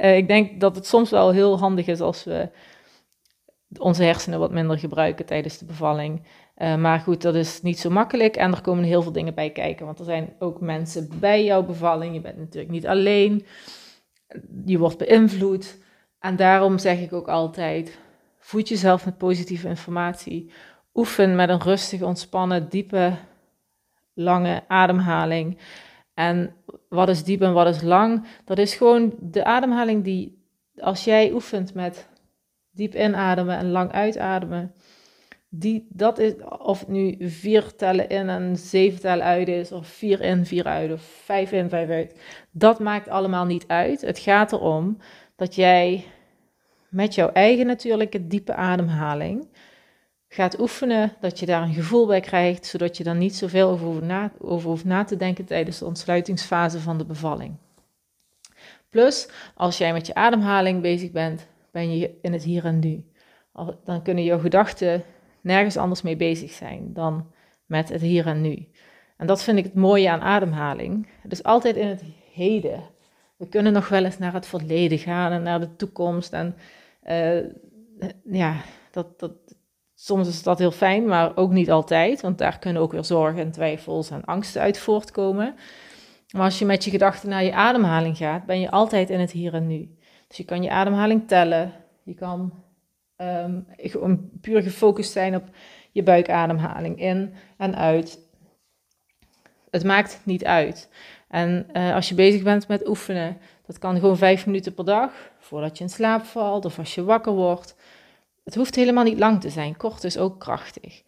uh, 0.00 0.16
ik 0.20 0.28
denk 0.28 0.60
dat 0.60 0.76
het 0.76 0.86
soms 0.86 1.10
wel 1.10 1.30
heel 1.32 1.58
handig 1.58 1.86
is 1.86 2.00
als 2.00 2.24
we 2.24 2.48
onze 3.78 4.02
hersenen 4.02 4.38
wat 4.38 4.52
minder 4.52 4.78
gebruiken 4.78 5.26
tijdens 5.26 5.58
de 5.58 5.64
bevalling. 5.64 6.22
Uh, 6.56 6.76
maar 6.76 6.98
goed, 6.98 7.22
dat 7.22 7.34
is 7.34 7.62
niet 7.62 7.78
zo 7.78 7.90
makkelijk 7.90 8.36
en 8.36 8.52
er 8.52 8.60
komen 8.60 8.84
heel 8.84 9.02
veel 9.02 9.12
dingen 9.12 9.34
bij 9.34 9.50
kijken. 9.50 9.86
Want 9.86 9.98
er 9.98 10.04
zijn 10.04 10.34
ook 10.38 10.60
mensen 10.60 11.08
bij 11.20 11.44
jouw 11.44 11.62
bevalling. 11.62 12.14
Je 12.14 12.20
bent 12.20 12.38
natuurlijk 12.38 12.72
niet 12.72 12.86
alleen. 12.86 13.46
Je 14.64 14.78
wordt 14.78 14.98
beïnvloed. 14.98 15.78
En 16.18 16.36
daarom 16.36 16.78
zeg 16.78 17.00
ik 17.00 17.12
ook 17.12 17.28
altijd: 17.28 17.98
voed 18.38 18.68
jezelf 18.68 19.04
met 19.04 19.18
positieve 19.18 19.68
informatie. 19.68 20.52
Oefen 20.94 21.36
met 21.36 21.48
een 21.48 21.62
rustige, 21.62 22.06
ontspannen, 22.06 22.68
diepe, 22.68 23.16
lange 24.14 24.64
ademhaling. 24.68 25.58
En 26.16 26.54
wat 26.88 27.08
is 27.08 27.24
diep 27.24 27.40
en 27.40 27.52
wat 27.52 27.66
is 27.66 27.82
lang? 27.82 28.26
Dat 28.44 28.58
is 28.58 28.74
gewoon 28.74 29.14
de 29.20 29.44
ademhaling 29.44 30.04
die, 30.04 30.42
als 30.78 31.04
jij 31.04 31.32
oefent 31.32 31.74
met 31.74 32.08
diep 32.70 32.94
inademen 32.94 33.56
en 33.56 33.70
lang 33.70 33.92
uitademen, 33.92 34.74
die, 35.48 35.86
dat 35.88 36.18
is, 36.18 36.32
of 36.58 36.78
het 36.78 36.88
nu 36.88 37.16
vier 37.20 37.74
tellen 37.74 38.08
in 38.08 38.28
en 38.28 38.56
zeven 38.56 39.00
tellen 39.00 39.24
uit 39.24 39.48
is, 39.48 39.72
of 39.72 39.86
vier 39.86 40.20
in, 40.20 40.46
vier 40.46 40.64
uit, 40.64 40.92
of 40.92 41.02
vijf 41.02 41.52
in, 41.52 41.68
vijf 41.68 41.88
uit, 41.88 42.20
dat 42.50 42.78
maakt 42.78 43.08
allemaal 43.08 43.44
niet 43.44 43.64
uit. 43.66 44.00
Het 44.00 44.18
gaat 44.18 44.52
erom 44.52 44.98
dat 45.36 45.54
jij 45.54 46.04
met 46.88 47.14
jouw 47.14 47.30
eigen 47.32 47.66
natuurlijke 47.66 48.26
diepe 48.26 48.54
ademhaling 48.54 49.48
gaat 50.36 50.60
oefenen, 50.60 51.12
dat 51.20 51.38
je 51.38 51.46
daar 51.46 51.62
een 51.62 51.74
gevoel 51.74 52.06
bij 52.06 52.20
krijgt, 52.20 52.66
zodat 52.66 52.96
je 52.96 53.04
daar 53.04 53.16
niet 53.16 53.36
zoveel 53.36 53.68
over 53.68 53.86
hoeft, 53.86 54.02
na, 54.02 54.32
over 54.38 54.68
hoeft 54.68 54.84
na 54.84 55.04
te 55.04 55.16
denken 55.16 55.44
tijdens 55.44 55.78
de 55.78 55.84
ontsluitingsfase 55.84 56.80
van 56.80 56.98
de 56.98 57.04
bevalling. 57.04 57.56
Plus, 58.88 59.28
als 59.54 59.78
jij 59.78 59.92
met 59.92 60.06
je 60.06 60.14
ademhaling 60.14 60.82
bezig 60.82 61.10
bent, 61.10 61.46
ben 61.70 61.98
je 61.98 62.18
in 62.22 62.32
het 62.32 62.42
hier 62.42 62.64
en 62.64 62.78
nu. 62.78 63.04
dan 63.84 64.02
kunnen 64.02 64.24
jouw 64.24 64.38
gedachten 64.38 65.04
nergens 65.40 65.76
anders 65.76 66.02
mee 66.02 66.16
bezig 66.16 66.50
zijn 66.50 66.92
dan 66.92 67.30
met 67.66 67.88
het 67.88 68.00
hier 68.00 68.26
en 68.26 68.40
nu. 68.40 68.68
En 69.16 69.26
dat 69.26 69.42
vind 69.42 69.58
ik 69.58 69.64
het 69.64 69.74
mooie 69.74 70.10
aan 70.10 70.20
ademhaling. 70.20 71.08
Is 71.28 71.42
altijd 71.42 71.76
in 71.76 71.86
het 71.86 72.02
heden. 72.32 72.82
We 73.36 73.48
kunnen 73.48 73.72
nog 73.72 73.88
wel 73.88 74.04
eens 74.04 74.18
naar 74.18 74.32
het 74.32 74.46
verleden 74.46 74.98
gaan 74.98 75.32
en 75.32 75.42
naar 75.42 75.60
de 75.60 75.76
toekomst. 75.76 76.32
En 76.32 76.56
uh, 77.04 77.44
ja, 78.24 78.60
dat, 78.90 79.18
dat, 79.18 79.55
soms 79.98 80.28
is 80.28 80.42
dat 80.42 80.58
heel 80.58 80.70
fijn, 80.70 81.06
maar 81.06 81.36
ook 81.36 81.50
niet 81.50 81.70
altijd. 81.70 82.20
Want 82.20 82.38
daar 82.38 82.58
kunnen 82.58 82.82
ook 82.82 82.92
weer 82.92 83.04
zorgen 83.04 83.40
en 83.40 83.50
twijfels 83.50 84.10
en 84.10 84.24
angsten 84.24 84.60
uit 84.60 84.78
voortkomen. 84.78 85.54
Maar 86.30 86.44
als 86.44 86.58
je 86.58 86.64
met 86.64 86.84
je 86.84 86.90
gedachten 86.90 87.28
naar 87.28 87.44
je 87.44 87.54
ademhaling 87.54 88.16
gaat, 88.16 88.46
ben 88.46 88.60
je 88.60 88.70
altijd 88.70 89.10
in 89.10 89.20
het 89.20 89.30
hier 89.30 89.54
en 89.54 89.66
nu. 89.66 89.96
Dus 90.28 90.36
je 90.36 90.44
kan 90.44 90.62
je 90.62 90.70
ademhaling 90.70 91.28
tellen. 91.28 91.72
Je 92.02 92.14
kan 92.14 92.52
um, 93.16 94.30
puur 94.40 94.62
gefocust 94.62 95.12
zijn 95.12 95.34
op 95.34 95.44
je 95.92 96.02
buikademhaling 96.02 97.00
in 97.00 97.34
en 97.56 97.76
uit. 97.76 98.18
Het 99.70 99.84
maakt 99.84 100.20
niet 100.24 100.44
uit. 100.44 100.88
En 101.28 101.66
uh, 101.72 101.94
als 101.94 102.08
je 102.08 102.14
bezig 102.14 102.42
bent 102.42 102.68
met 102.68 102.88
oefenen, 102.88 103.38
dat 103.66 103.78
kan 103.78 103.98
gewoon 103.98 104.16
vijf 104.16 104.46
minuten 104.46 104.74
per 104.74 104.84
dag, 104.84 105.10
voordat 105.38 105.78
je 105.78 105.84
in 105.84 105.90
slaap 105.90 106.24
valt 106.24 106.64
of 106.64 106.78
als 106.78 106.94
je 106.94 107.04
wakker 107.04 107.32
wordt. 107.32 107.76
Het 108.46 108.54
hoeft 108.54 108.74
helemaal 108.74 109.04
niet 109.04 109.18
lang 109.18 109.40
te 109.40 109.50
zijn, 109.50 109.76
kort 109.76 110.04
is 110.04 110.18
ook 110.18 110.40
krachtig. 110.40 111.02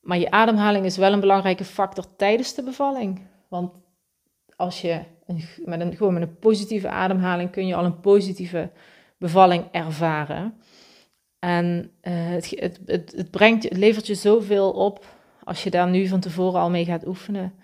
Maar 0.00 0.18
je 0.18 0.30
ademhaling 0.30 0.84
is 0.84 0.96
wel 0.96 1.12
een 1.12 1.20
belangrijke 1.20 1.64
factor 1.64 2.04
tijdens 2.16 2.54
de 2.54 2.62
bevalling. 2.62 3.26
Want 3.48 3.72
als 4.56 4.80
je 4.80 5.00
een, 5.26 5.44
met 5.64 5.80
een, 5.80 5.96
gewoon 5.96 6.12
met 6.12 6.22
een 6.22 6.38
positieve 6.38 6.88
ademhaling 6.88 7.50
kun 7.50 7.66
je 7.66 7.74
al 7.74 7.84
een 7.84 8.00
positieve 8.00 8.70
bevalling 9.16 9.64
ervaren. 9.72 10.54
En 11.38 11.90
uh, 12.02 12.12
het, 12.12 12.50
het, 12.50 12.80
het, 13.16 13.30
brengt, 13.30 13.76
levert 13.76 14.06
je 14.06 14.14
zoveel 14.14 14.70
op 14.70 15.04
als 15.44 15.62
je 15.62 15.70
daar 15.70 15.88
nu 15.88 16.06
van 16.06 16.20
tevoren 16.20 16.60
al 16.60 16.70
mee 16.70 16.84
gaat 16.84 17.06
oefenen. 17.06 17.54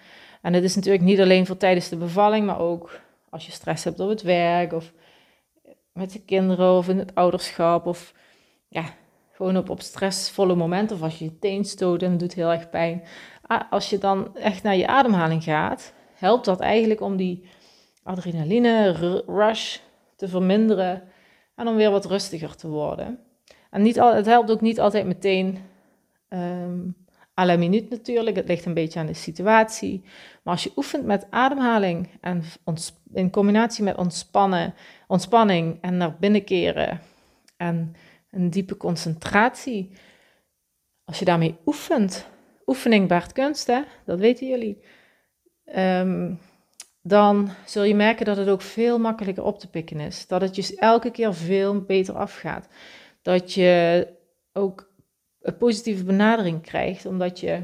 En 0.42 0.52
het 0.52 0.64
is 0.64 0.74
natuurlijk 0.74 1.04
niet 1.04 1.20
alleen 1.20 1.46
voor 1.46 1.56
tijdens 1.56 1.88
de 1.88 1.96
bevalling, 1.96 2.46
maar 2.46 2.58
ook 2.58 3.00
als 3.28 3.46
je 3.46 3.52
stress 3.52 3.84
hebt 3.84 4.00
op 4.00 4.08
het 4.08 4.22
werk 4.22 4.72
of 4.72 4.92
met 5.92 6.12
de 6.12 6.20
kinderen 6.20 6.72
of 6.72 6.88
in 6.88 6.98
het 6.98 7.14
ouderschap 7.14 7.86
of 7.86 8.14
ja, 8.68 8.84
gewoon 9.32 9.56
op, 9.56 9.70
op 9.70 9.80
stressvolle 9.80 10.54
momenten 10.54 10.96
of 10.96 11.02
als 11.02 11.18
je 11.18 11.24
je 11.24 11.38
teen 11.38 11.64
stoot 11.64 12.02
en 12.02 12.10
het 12.10 12.20
doet 12.20 12.34
heel 12.34 12.52
erg 12.52 12.70
pijn. 12.70 13.02
Ah, 13.42 13.60
als 13.70 13.90
je 13.90 13.98
dan 13.98 14.36
echt 14.36 14.62
naar 14.62 14.76
je 14.76 14.86
ademhaling 14.86 15.42
gaat, 15.42 15.94
helpt 16.14 16.44
dat 16.44 16.60
eigenlijk 16.60 17.00
om 17.00 17.16
die 17.16 17.44
adrenaline 18.02 18.92
rush 19.26 19.78
te 20.16 20.28
verminderen 20.28 21.02
en 21.54 21.68
om 21.68 21.76
weer 21.76 21.90
wat 21.90 22.04
rustiger 22.04 22.56
te 22.56 22.68
worden. 22.68 23.18
En 23.70 23.82
niet 23.82 24.00
al, 24.00 24.14
het 24.14 24.26
helpt 24.26 24.50
ook 24.50 24.60
niet 24.60 24.80
altijd 24.80 25.06
meteen 25.06 25.58
um, 26.28 26.96
à 27.40 27.46
la 27.46 27.56
minuut 27.56 27.90
natuurlijk. 27.90 28.36
Het 28.36 28.48
ligt 28.48 28.64
een 28.64 28.74
beetje 28.74 29.00
aan 29.00 29.06
de 29.06 29.14
situatie. 29.14 30.02
Maar 30.42 30.54
als 30.54 30.62
je 30.62 30.72
oefent 30.76 31.04
met 31.04 31.26
ademhaling 31.30 32.08
en 32.20 32.42
in 33.12 33.30
combinatie 33.30 33.84
met 33.84 33.96
ontspannen, 33.96 34.74
ontspanning 35.06 35.78
en 35.80 35.96
naar 35.96 36.16
binnen 36.18 36.44
keren 36.44 37.00
en 37.56 37.94
een 38.34 38.50
diepe 38.50 38.76
concentratie. 38.76 39.90
Als 41.04 41.18
je 41.18 41.24
daarmee 41.24 41.56
oefent, 41.66 42.26
oefening 42.66 43.08
baart 43.08 43.32
kunst, 43.32 43.66
hè? 43.66 43.82
dat 44.04 44.18
weten 44.18 44.48
jullie. 44.48 44.82
Um, 45.76 46.38
dan 47.02 47.50
zul 47.66 47.82
je 47.82 47.94
merken 47.94 48.26
dat 48.26 48.36
het 48.36 48.48
ook 48.48 48.62
veel 48.62 48.98
makkelijker 48.98 49.44
op 49.44 49.58
te 49.58 49.70
pikken 49.70 50.00
is. 50.00 50.26
Dat 50.26 50.40
het 50.40 50.56
je 50.56 50.76
elke 50.76 51.10
keer 51.10 51.34
veel 51.34 51.80
beter 51.80 52.14
afgaat. 52.14 52.68
Dat 53.22 53.52
je 53.52 54.08
ook 54.52 54.92
een 55.40 55.56
positieve 55.56 56.04
benadering 56.04 56.62
krijgt, 56.62 57.06
omdat 57.06 57.40
je 57.40 57.62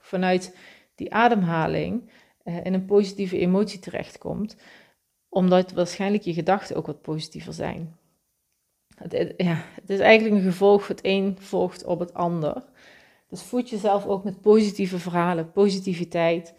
vanuit 0.00 0.56
die 0.94 1.14
ademhaling 1.14 2.10
uh, 2.44 2.64
in 2.64 2.74
een 2.74 2.84
positieve 2.84 3.38
emotie 3.38 3.78
terechtkomt, 3.78 4.56
omdat 5.28 5.72
waarschijnlijk 5.72 6.22
je 6.22 6.32
gedachten 6.32 6.76
ook 6.76 6.86
wat 6.86 7.02
positiever 7.02 7.52
zijn. 7.52 7.96
Het, 9.08 9.34
ja, 9.36 9.64
het 9.74 9.90
is 9.90 9.98
eigenlijk 9.98 10.36
een 10.36 10.50
gevolg, 10.50 10.88
het 10.88 11.00
een 11.02 11.36
volgt 11.40 11.84
op 11.84 11.98
het 11.98 12.14
ander. 12.14 12.62
Dus 13.28 13.42
voed 13.42 13.70
jezelf 13.70 14.06
ook 14.06 14.24
met 14.24 14.40
positieve 14.40 14.98
verhalen, 14.98 15.52
positiviteit. 15.52 16.54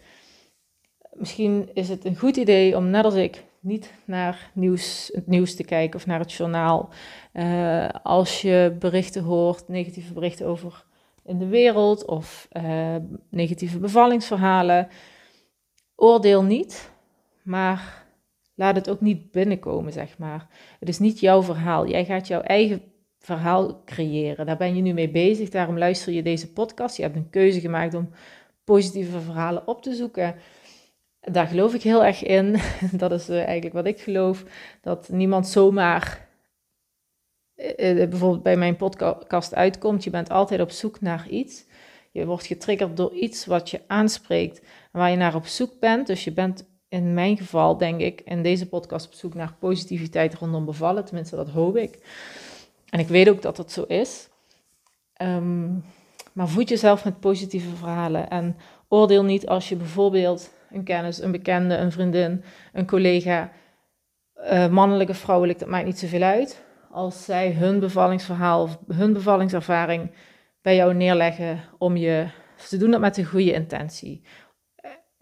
Misschien 1.12 1.70
is 1.74 1.88
het 1.88 2.04
een 2.04 2.16
goed 2.16 2.36
idee 2.36 2.76
om, 2.76 2.90
net 2.90 3.04
als 3.04 3.14
ik, 3.14 3.44
niet 3.60 3.92
naar 4.04 4.50
nieuws, 4.54 5.10
het 5.12 5.26
nieuws 5.26 5.54
te 5.54 5.64
kijken 5.64 5.98
of 5.98 6.06
naar 6.06 6.18
het 6.18 6.32
journaal. 6.32 6.88
Uh, 7.32 7.88
als 8.02 8.42
je 8.42 8.76
berichten 8.78 9.22
hoort, 9.22 9.68
negatieve 9.68 10.12
berichten 10.12 10.46
over 10.46 10.84
in 11.24 11.38
de 11.38 11.46
wereld 11.46 12.04
of 12.04 12.48
uh, 12.52 12.96
negatieve 13.28 13.78
bevallingsverhalen, 13.78 14.88
oordeel 15.96 16.42
niet, 16.42 16.90
maar 17.42 18.03
laat 18.54 18.76
het 18.76 18.90
ook 18.90 19.00
niet 19.00 19.30
binnenkomen, 19.30 19.92
zeg 19.92 20.18
maar. 20.18 20.48
Het 20.80 20.88
is 20.88 20.98
niet 20.98 21.20
jouw 21.20 21.42
verhaal. 21.42 21.88
Jij 21.88 22.04
gaat 22.04 22.26
jouw 22.26 22.40
eigen 22.40 22.82
verhaal 23.18 23.82
creëren. 23.84 24.46
Daar 24.46 24.56
ben 24.56 24.76
je 24.76 24.82
nu 24.82 24.92
mee 24.92 25.10
bezig. 25.10 25.50
Daarom 25.50 25.78
luister 25.78 26.12
je 26.12 26.22
deze 26.22 26.52
podcast. 26.52 26.96
Je 26.96 27.02
hebt 27.02 27.16
een 27.16 27.30
keuze 27.30 27.60
gemaakt 27.60 27.94
om 27.94 28.10
positieve 28.64 29.20
verhalen 29.20 29.66
op 29.66 29.82
te 29.82 29.94
zoeken. 29.94 30.34
Daar 31.20 31.46
geloof 31.46 31.74
ik 31.74 31.82
heel 31.82 32.04
erg 32.04 32.22
in. 32.22 32.56
Dat 32.92 33.12
is 33.12 33.28
eh, 33.28 33.36
eigenlijk 33.36 33.74
wat 33.74 33.86
ik 33.86 34.00
geloof. 34.00 34.44
Dat 34.80 35.08
niemand 35.08 35.48
zomaar 35.48 36.28
eh, 37.54 38.02
eh, 38.02 38.08
bijvoorbeeld 38.08 38.42
bij 38.42 38.56
mijn 38.56 38.76
podcast 38.76 39.54
uitkomt. 39.54 40.04
Je 40.04 40.10
bent 40.10 40.30
altijd 40.30 40.60
op 40.60 40.70
zoek 40.70 41.00
naar 41.00 41.28
iets. 41.28 41.66
Je 42.12 42.26
wordt 42.26 42.46
getriggerd 42.46 42.96
door 42.96 43.12
iets 43.12 43.46
wat 43.46 43.70
je 43.70 43.80
aanspreekt 43.86 44.62
waar 44.92 45.10
je 45.10 45.16
naar 45.16 45.34
op 45.34 45.46
zoek 45.46 45.80
bent. 45.80 46.06
Dus 46.06 46.24
je 46.24 46.32
bent 46.32 46.73
in 46.94 47.14
mijn 47.14 47.36
geval, 47.36 47.76
denk 47.76 48.00
ik, 48.00 48.20
in 48.20 48.42
deze 48.42 48.68
podcast 48.68 49.06
op 49.06 49.12
zoek 49.12 49.34
naar 49.34 49.54
positiviteit 49.58 50.34
rondom 50.34 50.64
bevallen. 50.64 51.04
Tenminste, 51.04 51.36
dat 51.36 51.48
hoop 51.48 51.76
ik. 51.76 51.98
En 52.88 52.98
ik 52.98 53.08
weet 53.08 53.28
ook 53.28 53.42
dat 53.42 53.56
dat 53.56 53.72
zo 53.72 53.82
is. 53.82 54.28
Ehm, 55.12 55.72
maar 56.32 56.48
voed 56.48 56.68
jezelf 56.68 57.04
met 57.04 57.20
positieve 57.20 57.76
verhalen 57.76 58.30
en 58.30 58.56
oordeel 58.88 59.24
niet 59.24 59.46
als 59.46 59.68
je 59.68 59.76
bijvoorbeeld 59.76 60.50
een 60.70 60.84
kennis, 60.84 61.22
een 61.22 61.30
bekende, 61.30 61.76
een 61.76 61.92
vriendin, 61.92 62.44
een 62.72 62.86
collega, 62.86 63.50
uh, 64.36 64.68
mannelijke, 64.68 65.14
vrouwelijk, 65.14 65.58
dat 65.58 65.68
maakt 65.68 65.84
niet 65.84 65.98
zoveel 65.98 66.22
uit. 66.22 66.62
Als 66.90 67.24
zij 67.24 67.52
hun 67.52 67.80
bevallingsverhaal 67.80 68.62
of 68.62 68.78
hun 68.88 69.12
bevallingservaring 69.12 70.10
bij 70.62 70.76
jou 70.76 70.94
neerleggen 70.94 71.60
om 71.78 71.96
je. 71.96 72.26
Ze 72.56 72.76
doen 72.76 72.90
dat 72.90 73.00
met 73.00 73.16
een 73.16 73.24
goede 73.24 73.52
intentie. 73.52 74.22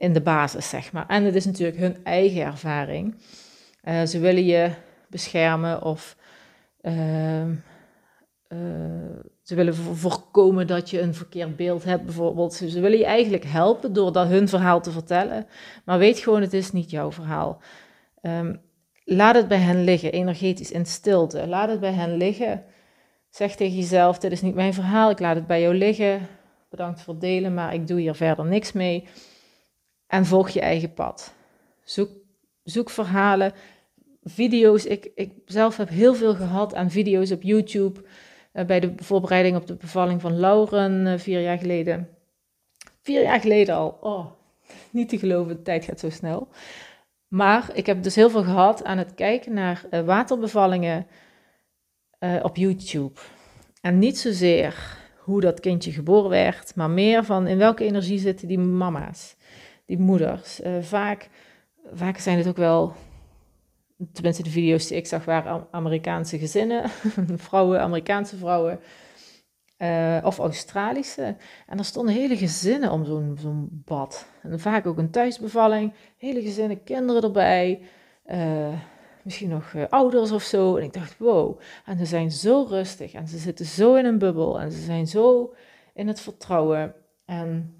Eh, 0.03 0.09
in 0.09 0.13
de 0.13 0.21
basis, 0.21 0.69
zeg 0.69 0.93
maar. 0.93 1.07
En 1.07 1.25
het 1.25 1.35
is 1.35 1.45
natuurlijk 1.45 1.79
hun 1.79 2.05
eigen 2.05 2.43
ervaring. 2.43 3.15
Uh, 3.85 4.03
ze 4.03 4.19
willen 4.19 4.45
je 4.45 4.71
beschermen 5.09 5.83
of 5.83 6.17
uh, 6.83 7.47
uh, 7.47 7.57
ze 9.43 9.55
willen 9.55 9.75
voorkomen 9.75 10.67
dat 10.67 10.91
je 10.91 11.01
een 11.01 11.15
verkeerd 11.15 11.57
beeld 11.57 11.85
hebt, 11.85 12.05
bijvoorbeeld. 12.05 12.55
Ze 12.55 12.81
willen 12.81 12.99
je 12.99 13.05
eigenlijk 13.05 13.45
helpen 13.45 13.93
door 13.93 14.13
dat 14.13 14.29
hun 14.29 14.49
verhaal 14.49 14.81
te 14.81 14.91
vertellen. 14.91 15.47
Maar 15.85 15.99
weet 15.99 16.19
gewoon, 16.19 16.41
het 16.41 16.53
is 16.53 16.73
niet 16.73 16.91
jouw 16.91 17.13
verhaal. 17.13 17.61
Um, 18.23 18.61
laat 19.05 19.35
het 19.35 19.49
bij 19.49 19.59
hen 19.59 19.85
liggen, 19.85 20.13
energetisch, 20.13 20.71
in 20.71 20.87
stilte. 20.87 21.47
Laat 21.47 21.69
het 21.69 21.81
bij 21.81 21.93
hen 21.93 22.17
liggen. 22.17 22.65
Zeg 23.31 23.57
tegen 23.57 23.77
jezelf, 23.77 24.19
dit 24.19 24.33
is 24.33 24.43
niet 24.43 24.55
mijn 24.55 24.75
verhaal, 24.75 25.11
ik 25.11 25.21
laat 25.21 25.37
het 25.37 25.47
bij 25.47 25.61
jou 25.61 25.75
liggen. 25.75 26.29
Bedankt 26.71 27.01
voor 27.01 27.15
het 27.15 27.23
delen, 27.23 27.55
maar 27.55 27.75
ik 27.75 27.87
doe 27.87 28.01
hier 28.01 28.15
verder 28.15 28.45
niks 28.45 28.73
mee. 28.73 29.09
En 30.13 30.27
volg 30.27 30.49
je 30.49 30.61
eigen 30.61 30.95
pad. 30.95 31.35
Zoek, 31.85 32.11
zoek 32.63 32.91
verhalen, 32.91 33.53
video's. 34.23 34.85
Ik, 34.85 35.11
ik 35.15 35.33
zelf 35.47 35.77
heb 35.77 35.89
heel 35.89 36.15
veel 36.15 36.35
gehad 36.35 36.75
aan 36.75 36.91
video's 36.91 37.31
op 37.31 37.43
YouTube 37.43 38.01
uh, 38.53 38.65
bij 38.65 38.81
de 38.81 38.93
voorbereiding 38.97 39.57
op 39.57 39.67
de 39.67 39.75
bevalling 39.75 40.21
van 40.21 40.39
Lauren 40.39 41.07
uh, 41.07 41.19
vier 41.19 41.41
jaar 41.41 41.59
geleden. 41.59 42.09
Vier 43.01 43.23
jaar 43.23 43.41
geleden 43.41 43.75
al. 43.75 43.99
Oh, 44.01 44.27
niet 44.91 45.09
te 45.09 45.19
geloven, 45.19 45.57
de 45.57 45.63
tijd 45.63 45.85
gaat 45.85 46.01
zo 46.01 46.11
snel. 46.11 46.49
Maar 47.29 47.71
ik 47.75 47.87
heb 47.87 48.03
dus 48.03 48.15
heel 48.15 48.31
veel 48.31 48.45
gehad 48.45 48.85
aan 48.85 48.99
het 48.99 49.15
kijken 49.15 49.53
naar 49.53 49.85
uh, 49.91 50.01
waterbevallingen 50.01 51.07
op 52.43 52.57
YouTube. 52.57 53.21
En 53.81 53.99
niet 53.99 54.19
zozeer 54.19 54.99
hoe 55.19 55.41
dat 55.41 55.61
kindje 55.61 55.93
geboren 55.93 56.31
werd, 56.31 56.75
maar 56.75 56.91
meer 56.91 57.25
van 57.25 57.47
in 57.47 57.59
welke 57.59 57.85
energie 57.85 58.19
zitten 58.19 58.49
die 58.49 58.59
mama's, 58.59 59.37
die 59.87 59.99
moeders. 59.99 60.61
vaak, 60.81 61.29
vaak 61.93 62.19
zijn 62.19 62.39
het 62.39 62.49
ook 62.49 62.57
wel 62.57 62.95
tenminste 64.13 64.43
de 64.43 64.51
video's 64.51 64.87
die 64.87 64.97
ik 64.97 65.07
zag 65.07 65.25
waren 65.25 65.67
Amerikaanse 65.71 66.39
gezinnen, 66.39 66.91
vrouwen, 67.49 67.81
Amerikaanse 67.81 68.37
vrouwen 68.37 68.81
uh, 69.83 70.19
of 70.23 70.39
Australische. 70.39 71.37
En 71.67 71.79
er 71.79 71.85
stonden 71.85 72.15
hele 72.15 72.37
gezinnen 72.37 72.91
om 72.91 73.05
zo'n 73.05 73.37
zo'n 73.41 73.83
bad. 73.85 74.27
En 74.43 74.61
vaak 74.61 74.87
ook 74.87 74.99
een 74.99 75.11
thuisbevalling, 75.11 75.93
hele 76.17 76.43
gezinnen, 76.43 76.83
kinderen 76.85 77.23
erbij. 77.23 77.81
Uh, 78.27 78.73
misschien 79.23 79.49
nog 79.49 79.75
ouders 79.89 80.31
of 80.31 80.43
zo. 80.43 80.77
En 80.77 80.83
ik 80.83 80.93
dacht, 80.93 81.19
wow. 81.19 81.61
En 81.85 81.99
ze 81.99 82.05
zijn 82.05 82.31
zo 82.31 82.67
rustig 82.69 83.13
en 83.13 83.29
ze 83.29 83.39
zitten 83.39 83.67
zo 83.67 83.95
in 83.95 84.05
een 84.05 84.19
bubbel 84.19 84.61
en 84.61 84.73
ze 84.73 84.83
zijn 84.83 85.07
zo 85.07 85.55
in 85.95 86.09
het 86.09 86.21
vertrouwen. 86.21 86.95
En 87.25 87.75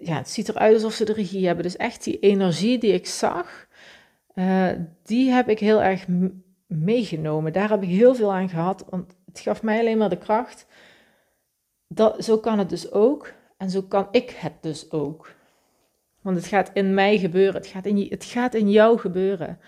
ja, 0.00 0.16
het 0.16 0.30
ziet 0.30 0.48
eruit 0.48 0.74
alsof 0.74 0.92
ze 0.92 1.04
de 1.04 1.12
regie 1.12 1.46
hebben. 1.46 1.64
Dus 1.64 1.76
echt 1.76 2.04
die 2.04 2.18
energie 2.18 2.78
die 2.78 2.92
ik 2.92 3.06
zag, 3.06 3.66
uh, 4.34 4.68
die 5.02 5.30
heb 5.30 5.48
ik 5.48 5.58
heel 5.58 5.82
erg 5.82 6.06
meegenomen. 6.66 7.52
Daar 7.52 7.70
heb 7.70 7.82
ik 7.82 7.88
heel 7.88 8.14
veel 8.14 8.32
aan 8.32 8.48
gehad, 8.48 8.84
want 8.88 9.16
het 9.26 9.40
gaf 9.40 9.62
mij 9.62 9.78
alleen 9.78 9.98
maar 9.98 10.08
de 10.08 10.18
kracht. 10.18 10.66
Dat, 11.88 12.24
zo 12.24 12.38
kan 12.38 12.58
het 12.58 12.68
dus 12.68 12.92
ook 12.92 13.32
en 13.56 13.70
zo 13.70 13.82
kan 13.82 14.08
ik 14.10 14.30
het 14.30 14.52
dus 14.60 14.90
ook. 14.90 15.34
Want 16.22 16.36
het 16.36 16.46
gaat 16.46 16.70
in 16.74 16.94
mij 16.94 17.18
gebeuren, 17.18 17.54
het 17.54 17.66
gaat 17.66 17.86
in, 17.86 18.06
het 18.10 18.24
gaat 18.24 18.54
in 18.54 18.70
jou 18.70 18.98
gebeuren. 18.98 19.58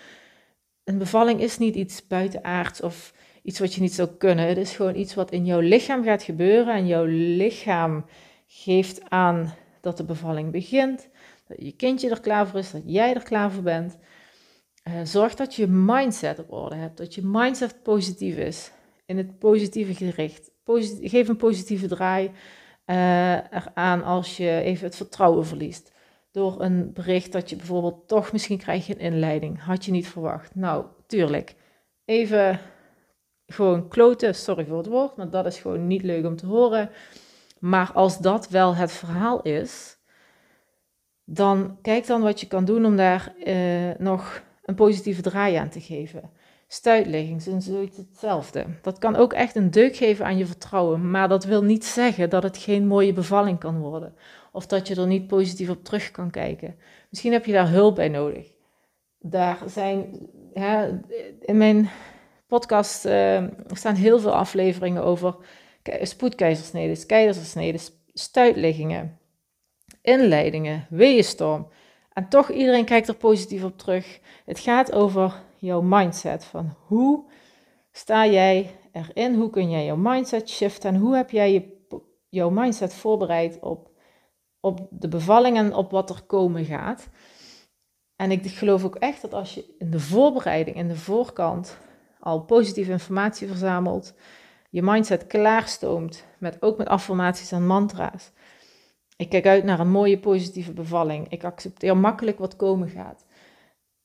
Een 0.85 0.99
bevalling 0.99 1.41
is 1.41 1.59
niet 1.59 1.75
iets 1.75 2.07
buitenaards 2.07 2.81
of 2.81 3.13
iets 3.43 3.59
wat 3.59 3.75
je 3.75 3.81
niet 3.81 3.95
zou 3.95 4.09
kunnen. 4.09 4.47
Het 4.49 4.57
is 4.57 4.77
gewoon 4.77 4.97
iets 4.97 5.15
wat 5.15 5.31
in 5.31 5.45
jouw 5.45 5.61
lichaam 5.61 6.05
gaat 6.05 6.23
gebeuren 6.23 6.75
en 6.75 6.87
jouw 6.87 7.05
lichaam 7.09 8.05
geeft 8.47 9.11
aan 9.11 9.55
dat 9.87 9.97
de 9.97 10.05
bevalling 10.05 10.53
begint, 10.53 11.09
dat 11.47 11.57
je 11.61 11.73
kindje 11.73 12.11
er 12.11 12.21
klaar 12.21 12.47
voor 12.47 12.59
is, 12.59 12.71
dat 12.71 12.83
jij 12.85 13.15
er 13.15 13.23
klaar 13.23 13.51
voor 13.51 13.63
bent. 13.63 13.99
Uh, 14.89 14.95
zorg 15.05 15.35
dat 15.35 15.55
je 15.55 15.67
mindset 15.67 16.39
op 16.39 16.53
orde 16.53 16.75
hebt, 16.75 16.97
dat 16.97 17.15
je 17.15 17.23
mindset 17.25 17.83
positief 17.83 18.37
is, 18.37 18.71
in 19.07 19.17
het 19.17 19.39
positieve 19.39 19.95
gericht. 19.95 20.51
geef 21.01 21.29
een 21.29 21.37
positieve 21.37 21.87
draai 21.87 22.31
uh, 22.87 23.33
eraan 23.33 24.05
als 24.05 24.37
je 24.37 24.61
even 24.61 24.87
het 24.87 24.97
vertrouwen 24.97 25.47
verliest. 25.47 25.93
Door 26.31 26.63
een 26.63 26.93
bericht 26.93 27.33
dat 27.33 27.51
je 27.51 27.57
bijvoorbeeld 27.57 28.09
toch 28.09 28.33
misschien 28.33 28.59
krijg 28.59 28.87
je 28.87 28.95
een 28.95 29.13
inleiding. 29.13 29.63
Had 29.63 29.85
je 29.85 29.91
niet 29.91 30.09
verwacht. 30.09 30.55
Nou, 30.55 30.85
tuurlijk. 31.07 31.55
Even 32.05 32.61
gewoon 33.47 33.89
kloten, 33.89 34.35
sorry 34.35 34.67
voor 34.67 34.79
het 34.79 34.87
woord, 34.87 35.17
maar 35.17 35.31
dat 35.31 35.47
is 35.47 35.59
gewoon 35.59 35.87
niet 35.87 36.03
leuk 36.03 36.27
om 36.27 36.37
te 36.37 36.47
horen. 36.47 36.91
Maar 37.59 37.91
als 37.93 38.19
dat 38.19 38.49
wel 38.49 38.75
het 38.75 38.93
verhaal 38.93 39.43
is, 39.43 39.99
dan 41.25 41.79
kijk 41.83 42.07
dan 42.07 42.23
wat 42.23 42.41
je 42.41 42.47
kan 42.47 42.65
doen 42.65 42.85
om 42.85 42.97
daar 42.97 43.35
uh, 43.47 43.91
nog 43.99 44.43
een 44.65 44.75
positieve 44.75 45.23
draai 45.23 45.55
aan 45.55 45.69
te 45.69 45.81
geven. 45.81 46.31
Stuitliggings 46.69 47.47
en 47.47 47.63
zoiets 47.63 47.97
hetzelfde. 47.97 48.67
Dat 48.83 48.99
kan 48.99 49.17
ook 49.17 49.33
echt 49.33 49.57
een 49.57 49.71
deuk 49.71 49.97
geven 49.97 50.25
aan 50.25 50.37
je 50.37 50.47
vertrouwen, 50.47 51.11
maar 51.11 51.29
dat 51.29 51.45
wil 51.45 51.63
niet 51.63 51.85
zeggen 51.85 52.31
dat 52.31 52.43
het 52.43 52.57
geen 52.57 52.87
mooie 52.87 53.13
bevalling 53.13 53.59
kan 53.59 53.79
worden. 53.79 54.15
Of 54.53 54.67
dat 54.67 54.89
je 54.89 54.95
er 54.95 55.07
niet 55.07 55.27
positief 55.27 55.69
op 55.69 55.85
terug 55.85 56.11
kan 56.11 56.31
kijken. 56.31 56.77
Misschien 57.11 57.33
heb 57.33 57.45
je 57.45 57.53
daar 57.53 57.71
hulp 57.71 57.95
bij 57.95 58.09
nodig. 58.09 58.53
Daar 59.19 59.59
zijn, 59.67 60.29
in 61.41 61.57
mijn 61.57 61.91
podcast 62.47 63.07
uh, 63.07 63.45
staan 63.67 63.95
heel 63.95 64.19
veel 64.19 64.35
afleveringen 64.35 65.03
over 65.03 65.37
spoedkeizersneden, 66.03 67.07
keizersneden, 67.07 67.81
stuitliggingen, 68.13 69.19
inleidingen, 70.03 70.87
weeënstorm. 70.91 71.69
En 72.13 72.29
toch, 72.29 72.51
iedereen 72.51 72.85
kijkt 72.85 73.09
er 73.09 73.17
positief 73.17 73.65
op 73.65 73.79
terug. 73.79 74.21
Het 74.45 74.59
gaat 74.59 74.93
over 74.93 75.43
jouw 75.59 75.81
mindset. 75.81 76.45
Van 76.45 76.77
hoe 76.87 77.25
sta 77.93 78.27
jij 78.27 78.71
erin? 78.93 79.35
Hoe 79.35 79.51
kun 79.51 79.71
jij 79.71 79.85
jouw 79.85 79.97
mindset 79.97 80.51
shiften? 80.51 80.95
En 80.95 81.01
hoe 81.01 81.17
heb 81.17 81.31
jij 81.31 81.53
je, 81.53 81.85
jouw 82.29 82.51
mindset 82.51 82.95
voorbereid 82.95 83.59
op, 83.61 83.91
op 84.61 84.87
de 84.91 85.09
bevalling 85.09 85.57
en 85.57 85.75
op 85.75 85.91
wat 85.91 86.11
er 86.11 86.23
komen 86.23 86.65
gaat? 86.65 87.09
En 88.17 88.31
ik 88.31 88.47
geloof 88.47 88.85
ook 88.85 88.95
echt 88.95 89.23
dat 89.23 89.35
als 89.35 89.55
je 89.55 89.75
in 89.79 89.91
de 89.91 90.01
voorbereiding, 90.01 90.77
in 90.77 90.89
de 90.89 90.97
voorkant, 90.97 91.79
al 92.21 92.41
positieve 92.41 92.91
informatie 92.91 93.49
verzamelt, 93.49 94.15
je 94.77 94.83
mindset 94.83 95.27
klaarstoomt, 95.27 96.25
met, 96.39 96.63
ook 96.63 96.79
met 96.79 96.89
affirmaties 96.89 97.53
en 97.53 97.67
mantra's, 97.67 98.31
ik 99.17 99.29
kijk 99.29 99.47
uit 99.47 99.65
naar 99.65 99.81
een 99.81 99.91
mooie 99.91 100.19
positieve 100.19 100.73
bevalling. 100.73 101.29
Ik 101.29 101.45
accepteer 101.45 101.97
makkelijk 101.97 102.39
wat 102.39 102.57
komen 102.57 102.89
gaat. 102.89 103.25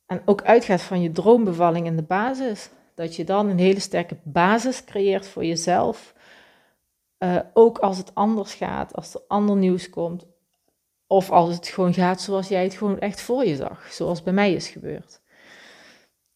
En 0.06 0.22
ook 0.26 0.42
uitgaat 0.42 0.82
van 0.82 1.02
je 1.02 1.12
droombevalling 1.12 1.86
in 1.86 1.96
de 1.96 2.04
basis. 2.04 2.70
Dat 2.96 3.16
je 3.16 3.24
dan 3.24 3.50
een 3.50 3.60
hele 3.60 3.80
sterke 3.80 4.18
basis 4.24 4.84
creëert 4.84 5.28
voor 5.28 5.46
jezelf. 5.46 6.14
Uh, 7.20 7.40
ook 7.54 7.78
als 7.78 7.98
het 7.98 8.16
anders 8.16 8.54
gaat, 8.54 8.96
als 8.96 9.14
er 9.14 9.22
ander 9.28 9.56
nieuws 9.56 9.90
komt. 9.90 10.26
Of 11.08 11.32
als 11.32 11.56
het 11.56 11.68
gewoon 11.68 11.94
gaat 11.94 12.22
zoals 12.22 12.48
jij 12.48 12.64
het 12.64 12.74
gewoon 12.74 13.00
echt 13.00 13.22
voor 13.22 13.46
je 13.46 13.56
zag. 13.56 13.94
Zoals 13.94 14.24
bij 14.24 14.34
mij 14.34 14.54
is 14.54 14.68
gebeurd. 14.68 15.22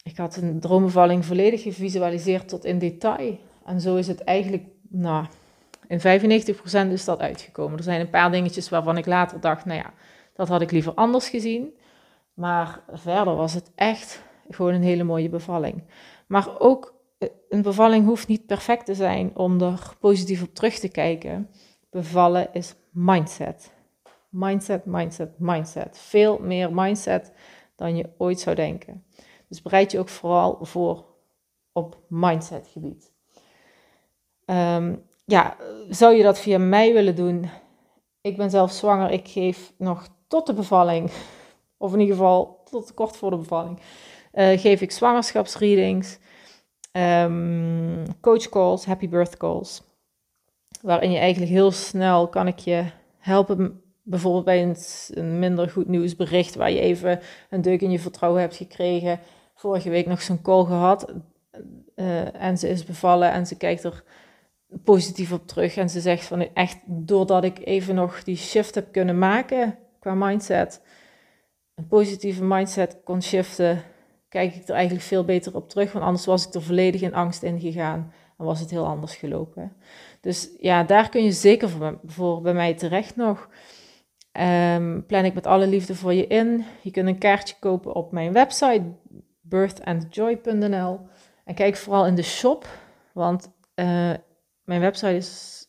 Ik 0.04 0.18
had 0.18 0.36
een 0.36 0.60
droombevalling 0.60 1.26
volledig 1.26 1.62
gevisualiseerd 1.62 2.48
tot 2.48 2.66
in 2.66 2.80
detail. 2.80 3.40
En 3.66 3.82
zo 3.82 3.96
is 3.96 4.08
het 4.08 4.24
eigenlijk, 4.24 4.64
nou, 4.90 5.26
in 5.88 6.00
95% 6.90 6.92
is 6.92 7.06
dat 7.06 7.20
uitgekomen. 7.20 7.78
Er 7.78 7.84
zijn 7.84 8.00
een 8.00 8.10
paar 8.10 8.32
dingetjes 8.32 8.70
waarvan 8.70 8.98
ik 8.98 9.06
later 9.06 9.40
dacht, 9.40 9.66
nou 9.66 9.80
ja, 9.80 9.94
dat 10.34 10.48
had 10.48 10.62
ik 10.62 10.72
liever 10.72 10.94
anders 10.94 11.30
gezien. 11.30 11.74
Maar 12.34 12.84
verder 12.92 13.36
was 13.36 13.54
het 13.54 13.72
echt 13.76 14.24
gewoon 14.50 14.74
een 14.74 14.84
hele 14.84 15.04
mooie 15.04 15.30
bevalling. 15.30 15.84
Maar 16.28 16.60
ook 16.60 16.94
eh, 17.18 17.30
een 17.50 17.62
bevalling 17.62 18.06
hoeft 18.06 18.28
niet 18.28 18.46
perfect 18.46 18.86
te 18.86 18.96
zijn 18.96 19.32
om 19.36 19.62
er 19.62 19.96
positief 20.00 20.44
op 20.44 20.54
terug 20.54 20.80
te 20.80 20.90
kijken. 20.90 21.50
Bevallen 21.90 22.54
is 22.54 22.76
mindset. 22.90 23.74
Mindset, 24.30 24.86
mindset, 24.86 25.40
mindset. 25.40 25.98
Veel 25.98 26.40
meer 26.42 26.74
mindset 26.74 27.34
dan 27.76 27.96
je 27.96 28.10
ooit 28.18 28.40
zou 28.40 28.56
denken. 28.56 29.06
Dus 29.48 29.62
bereid 29.62 29.92
je 29.92 30.00
ook 30.00 30.10
vooral 30.10 30.58
voor 30.62 31.06
op 31.72 31.98
mindsetgebied. 32.08 33.14
Um, 34.46 35.04
ja, 35.26 35.56
zou 35.90 36.16
je 36.16 36.24
dat 36.24 36.40
via 36.40 36.58
mij 36.58 36.94
willen 36.94 37.16
doen? 37.16 37.50
Ik 38.22 38.38
ben 38.38 38.50
zelf 38.50 38.72
zwanger. 38.72 39.12
Ik 39.12 39.28
geef 39.28 39.74
nog 39.78 40.08
tot 40.28 40.46
de 40.46 40.54
bevalling, 40.54 41.12
of 41.78 41.94
in 41.94 42.00
ieder 42.00 42.16
geval 42.16 42.62
tot 42.70 42.94
kort 42.94 43.18
voor 43.18 43.30
de 43.30 43.38
bevalling, 43.38 43.80
uh, 44.34 44.60
geef 44.60 44.82
ik 44.82 44.92
zwangerschapsreadings, 44.92 46.20
um, 46.92 48.04
coach 48.22 48.50
calls, 48.50 48.86
happy 48.86 49.10
birth 49.10 49.38
calls. 49.38 49.82
Waarin 50.82 51.12
je 51.12 51.18
eigenlijk 51.18 51.52
heel 51.52 51.72
snel 51.72 52.28
kan 52.28 52.48
ik 52.48 52.60
je 52.60 52.86
helpen, 53.18 53.82
bijvoorbeeld 54.04 54.46
bij 54.46 54.62
een, 54.64 55.40
minder 55.40 55.70
goed 55.70 55.88
nieuwsbericht 55.88 56.56
waar 56.56 56.72
je 56.72 56.80
even 56.80 57.20
een 57.50 57.62
deuk 57.62 57.82
in 57.82 57.92
je 57.92 58.00
vertrouwen 58.00 58.42
hebt 58.42 58.56
gekregen. 58.56 59.20
Vorige 59.56 59.90
week 59.90 60.06
nog 60.06 60.22
zo'n 60.22 60.42
call 60.42 60.66
gehad 60.66 61.14
uh, 61.96 62.42
en 62.42 62.58
ze 62.58 62.70
is 62.70 62.84
bevallen 62.84 63.32
en 63.32 63.46
ze 63.46 63.58
kijkt 63.58 63.84
er 63.84 64.04
positief 64.84 65.32
op 65.32 65.48
terug. 65.48 65.76
En 65.76 65.90
ze 65.90 66.00
zegt 66.00 66.26
van 66.26 66.54
echt, 66.54 66.78
doordat 66.86 67.44
ik 67.44 67.60
even 67.64 67.96
nog 67.96 68.24
die 68.24 68.38
shift 68.38 68.76
heb 68.76 68.92
kunnen 68.92 69.18
maken 69.18 69.78
qua 70.00 70.14
mindset, 70.14 70.82
een 71.76 71.88
positieve 71.88 72.44
mindset 72.44 72.98
kon 73.04 73.22
shiften, 73.22 73.84
kijk 74.30 74.56
ik 74.56 74.68
er 74.68 74.76
eigenlijk 74.76 75.06
veel 75.06 75.26
beter 75.26 75.56
op 75.56 75.70
terug. 75.70 75.92
Want 75.92 76.06
anders 76.06 76.26
was 76.26 76.48
ik 76.48 76.54
er 76.54 76.62
volledig 76.62 77.02
in 77.02 77.14
angst 77.14 77.44
in 77.44 77.60
gegaan 77.60 78.14
en 78.38 78.46
was 78.46 78.60
het 78.60 78.70
heel 78.70 78.86
anders 78.86 79.16
gelopen. 79.16 79.74
Dus 80.22 80.50
ja, 80.60 80.84
daar 80.84 81.10
kun 81.10 81.24
je 81.24 81.32
zeker 81.32 81.70
voor, 81.70 82.00
voor 82.06 82.42
bij 82.42 82.54
mij 82.54 82.74
terecht 82.74 83.16
nog. 83.16 83.50
Um, 84.32 85.06
plan 85.06 85.26
ik 85.26 85.34
met 85.34 85.48
alle 85.48 85.68
liefde 85.68 85.96
voor 85.96 86.14
je 86.14 86.28
in. 86.28 86.66
Je 86.82 86.92
kunt 86.92 87.08
een 87.08 87.18
kaartje 87.18 87.56
kopen 87.60 87.94
op 87.94 88.12
mijn 88.12 88.34
website 88.34 88.84
birthandjoy.nl 89.42 91.00
en 91.46 91.56
kijk 91.56 91.76
vooral 91.76 92.06
in 92.06 92.16
de 92.16 92.24
shop, 92.24 92.68
want 93.14 93.52
uh, 93.76 94.14
mijn 94.66 94.82
website 94.82 95.16
is 95.16 95.64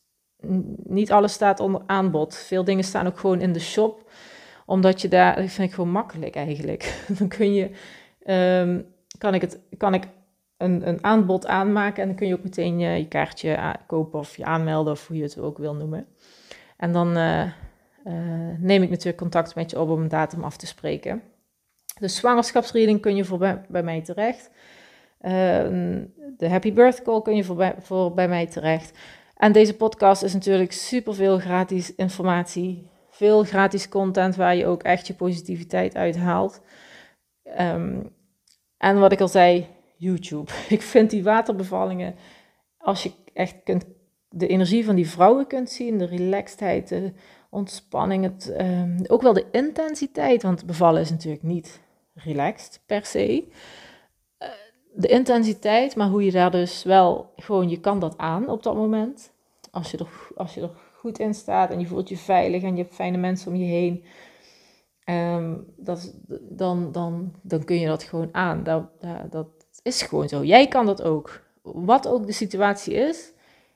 niet 0.85 1.13
alles 1.13 1.33
staat 1.33 1.61
onder 1.61 1.83
aanbod. 1.87 2.37
Veel 2.37 2.65
dingen 2.65 2.85
staan 2.85 3.07
ook 3.07 3.19
gewoon 3.19 3.41
in 3.41 3.53
de 3.53 3.61
shop, 3.61 4.11
omdat 4.67 5.01
je 5.01 5.09
daar, 5.09 5.37
dat 5.37 5.51
vind 5.51 5.69
ik 5.69 5.75
gewoon 5.75 5.91
makkelijk 5.91 6.37
eigenlijk. 6.37 6.99
dan 7.19 7.29
kun 7.29 7.55
je, 7.55 7.71
um, 8.61 8.87
kan 9.19 9.35
ik, 9.35 9.41
het, 9.41 9.59
kan 9.77 9.95
ik 9.95 10.05
een, 10.57 10.89
een 10.89 11.05
aanbod 11.05 11.47
aanmaken 11.47 12.03
en 12.03 12.09
dan 12.09 12.17
kun 12.17 12.27
je 12.27 12.35
ook 12.35 12.43
meteen 12.43 12.79
je, 12.79 12.89
je 12.89 13.09
kaartje 13.09 13.77
kopen 13.87 14.19
of 14.19 14.37
je 14.37 14.45
aanmelden 14.45 14.93
of 14.93 15.07
hoe 15.07 15.17
je 15.17 15.23
het 15.23 15.39
ook 15.39 15.59
wil 15.59 15.75
noemen. 15.75 16.07
En 16.77 16.93
dan 16.93 17.17
uh, 17.17 17.43
uh, 17.43 17.53
neem 18.59 18.83
ik 18.83 18.91
natuurlijk 18.91 19.17
contact 19.17 19.55
met 19.55 19.71
je 19.71 19.81
op 19.81 19.89
om 19.89 20.01
een 20.01 20.09
datum 20.09 20.45
af 20.45 20.57
te 20.57 20.67
spreken. 20.67 21.23
De 21.99 22.09
zwangerschapsreading 22.09 23.01
kun 23.01 23.17
je 23.17 23.25
voor 23.25 23.39
bij, 23.39 23.65
bij 23.69 23.83
mij 23.83 24.03
terecht. 24.03 24.51
Ehm, 25.27 26.05
de 26.37 26.49
Happy 26.49 26.73
Birth 26.73 27.03
Call 27.03 27.23
kun 27.23 27.37
je 27.37 27.45
voor 27.79 28.15
bij, 28.15 28.29
mij 28.29 28.47
terecht. 28.47 28.99
En 29.37 29.53
deze 29.53 29.77
podcast 29.77 30.23
is 30.23 30.33
natuurlijk 30.33 30.73
super 30.73 31.15
veel 31.15 31.39
gratis 31.39 31.95
informatie. 31.95 32.91
Veel 33.11 33.45
gratis 33.45 33.89
content 33.89 34.37
waar 34.37 34.57
je 34.57 34.67
ook 34.67 34.83
echt 34.83 35.07
je 35.07 35.15
positiviteit 35.15 35.95
uithaalt. 35.95 36.63
Um, 37.61 38.13
en 38.79 38.99
wat 38.99 39.13
ik 39.13 39.21
al 39.21 39.29
zei, 39.29 39.67
YouTube. 39.97 40.51
Ik 40.69 40.83
vind 40.83 41.11
die 41.11 41.23
waterbevallingen, 41.25 42.15
als 42.79 43.03
je 43.03 43.13
echt 43.33 43.57
kunt, 43.65 43.85
de 44.29 44.47
energie 44.47 44.85
van 44.85 44.95
die 44.95 45.09
vrouwen 45.09 45.47
kunt 45.47 45.71
zien, 45.71 45.99
de 45.99 46.07
relaxedheid, 46.07 46.89
de 46.89 47.13
ontspanning, 47.51 48.25
het, 48.25 48.55
um, 48.61 48.97
ook 49.07 49.23
wel 49.23 49.33
de 49.33 49.47
intensiteit. 49.53 50.43
Want 50.43 50.67
bevallen 50.67 51.01
is 51.01 51.11
natuurlijk 51.11 51.43
niet 51.43 51.81
relaxed 52.15 52.81
per 52.87 53.05
se. 53.07 53.49
De 54.97 55.09
intensiteit, 55.09 55.97
maar 55.97 56.09
hoe 56.09 56.25
je 56.25 56.31
daar 56.31 56.51
dus 56.51 56.83
wel 56.83 57.33
gewoon, 57.37 57.69
je 57.69 57.81
kan 57.81 57.99
dat 57.99 58.19
aan 58.19 58.49
op 58.49 58.63
dat 58.63 58.75
moment. 58.75 59.33
Als 59.71 59.91
je 59.91 59.99
er, 59.99 60.09
als 60.37 60.55
je 60.55 60.61
er 60.61 60.71
goed 60.93 61.19
in 61.19 61.35
staat 61.35 61.71
en 61.71 61.81
je 61.81 61.87
voelt 61.87 62.09
je 62.09 62.17
veilig 62.17 62.63
en 62.63 62.77
je 62.77 62.83
hebt 62.83 62.95
fijne 62.95 63.17
mensen 63.17 63.53
om 63.53 63.59
je 63.59 63.65
heen. 63.65 64.05
Um, 65.09 65.67
dat, 65.77 66.15
dan, 66.41 66.93
dan, 66.93 67.33
dan 67.43 67.65
kun 67.65 67.79
je 67.79 67.87
dat 67.87 68.03
gewoon 68.03 68.29
aan. 68.33 68.63
Dat, 68.63 68.85
dat 69.31 69.47
is 69.83 70.03
gewoon 70.03 70.29
zo. 70.29 70.45
Jij 70.45 70.69
kan 70.69 70.87
dat 70.87 71.03
ook. 71.03 71.41
Wat 71.63 72.09
ook 72.09 72.27
de 72.27 72.33
situatie 72.33 72.95
is, 72.95 73.33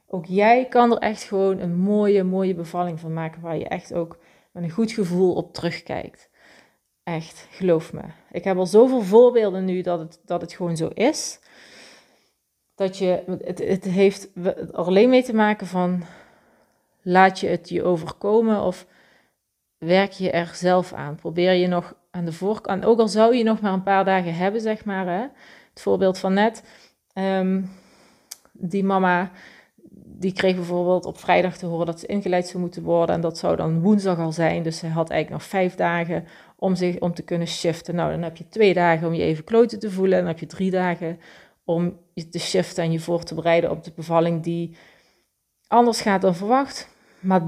ook 0.06 0.26
jij 0.26 0.66
kan 0.68 0.92
er 0.92 0.98
echt 0.98 1.22
gewoon 1.22 1.58
een 1.58 1.76
mooie, 1.76 2.24
mooie 2.24 2.54
bevalling 2.54 3.00
van 3.00 3.12
maken. 3.12 3.40
Waar 3.40 3.58
je 3.58 3.68
echt 3.68 3.94
ook 3.94 4.18
met 4.52 4.62
een 4.62 4.70
goed 4.70 4.92
gevoel 4.92 5.34
op 5.34 5.54
terugkijkt. 5.54 6.29
Echt, 7.14 7.46
geloof 7.50 7.92
me. 7.92 8.02
Ik 8.30 8.44
heb 8.44 8.56
al 8.56 8.66
zoveel 8.66 9.02
voorbeelden 9.02 9.64
nu 9.64 9.80
dat 9.80 9.98
het, 9.98 10.20
dat 10.24 10.40
het 10.40 10.52
gewoon 10.52 10.76
zo 10.76 10.88
is. 10.94 11.40
Dat 12.74 12.98
je, 12.98 13.22
het, 13.44 13.58
het 13.58 13.84
heeft 13.84 14.28
er 14.34 14.72
alleen 14.72 15.08
mee 15.08 15.22
te 15.22 15.34
maken 15.34 15.66
van, 15.66 16.02
laat 17.02 17.40
je 17.40 17.46
het 17.46 17.68
je 17.68 17.82
overkomen 17.82 18.62
of 18.62 18.86
werk 19.78 20.12
je 20.12 20.30
er 20.30 20.50
zelf 20.54 20.92
aan? 20.92 21.14
Probeer 21.14 21.52
je 21.52 21.66
nog 21.66 21.94
aan 22.10 22.24
de 22.24 22.32
voorkant, 22.32 22.84
ook 22.84 22.98
al 22.98 23.08
zou 23.08 23.36
je 23.36 23.44
nog 23.44 23.60
maar 23.60 23.72
een 23.72 23.82
paar 23.82 24.04
dagen 24.04 24.34
hebben, 24.34 24.60
zeg 24.60 24.84
maar. 24.84 25.06
Hè? 25.06 25.26
Het 25.70 25.82
voorbeeld 25.82 26.18
van 26.18 26.32
net, 26.32 26.64
um, 27.14 27.70
die 28.52 28.84
mama, 28.84 29.30
die 30.20 30.32
kreeg 30.32 30.54
bijvoorbeeld 30.54 31.04
op 31.04 31.18
vrijdag 31.18 31.56
te 31.56 31.66
horen 31.66 31.86
dat 31.86 32.00
ze 32.00 32.06
ingeleid 32.06 32.46
zou 32.46 32.62
moeten 32.62 32.82
worden. 32.82 33.14
En 33.14 33.20
dat 33.20 33.38
zou 33.38 33.56
dan 33.56 33.80
woensdag 33.80 34.18
al 34.18 34.32
zijn. 34.32 34.62
Dus 34.62 34.78
ze 34.78 34.86
had 34.86 35.10
eigenlijk 35.10 35.42
nog 35.42 35.50
vijf 35.50 35.74
dagen 35.74 36.24
om, 36.56 36.74
zich, 36.74 36.98
om 36.98 37.14
te 37.14 37.22
kunnen 37.22 37.46
shiften. 37.46 37.94
Nou, 37.94 38.10
dan 38.10 38.22
heb 38.22 38.36
je 38.36 38.48
twee 38.48 38.74
dagen 38.74 39.06
om 39.06 39.14
je 39.14 39.22
even 39.22 39.44
kloten 39.44 39.78
te 39.78 39.90
voelen. 39.90 40.12
En 40.12 40.24
dan 40.24 40.32
heb 40.32 40.40
je 40.40 40.46
drie 40.46 40.70
dagen 40.70 41.18
om 41.64 41.98
je 42.14 42.28
te 42.28 42.38
shiften 42.38 42.84
en 42.84 42.92
je 42.92 43.00
voor 43.00 43.22
te 43.22 43.34
bereiden 43.34 43.70
op 43.70 43.84
de 43.84 43.92
bevalling 43.94 44.42
die 44.42 44.76
anders 45.66 46.00
gaat 46.00 46.20
dan 46.20 46.34
verwacht, 46.34 46.88
maar 47.20 47.42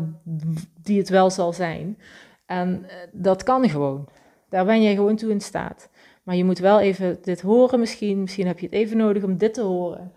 die 0.82 0.98
het 0.98 1.08
wel 1.08 1.30
zal 1.30 1.52
zijn. 1.52 1.98
En 2.46 2.84
eh, 2.88 2.96
dat 3.12 3.42
kan 3.42 3.68
gewoon. 3.68 4.08
Daar 4.48 4.64
ben 4.64 4.82
je 4.82 4.94
gewoon 4.94 5.16
toe 5.16 5.30
in 5.30 5.40
staat. 5.40 5.90
Maar 6.22 6.36
je 6.36 6.44
moet 6.44 6.58
wel 6.58 6.80
even 6.80 7.18
dit 7.22 7.40
horen 7.40 7.80
misschien. 7.80 8.20
Misschien 8.20 8.46
heb 8.46 8.58
je 8.58 8.66
het 8.66 8.74
even 8.74 8.96
nodig 8.96 9.22
om 9.22 9.36
dit 9.36 9.54
te 9.54 9.62
horen. 9.62 10.12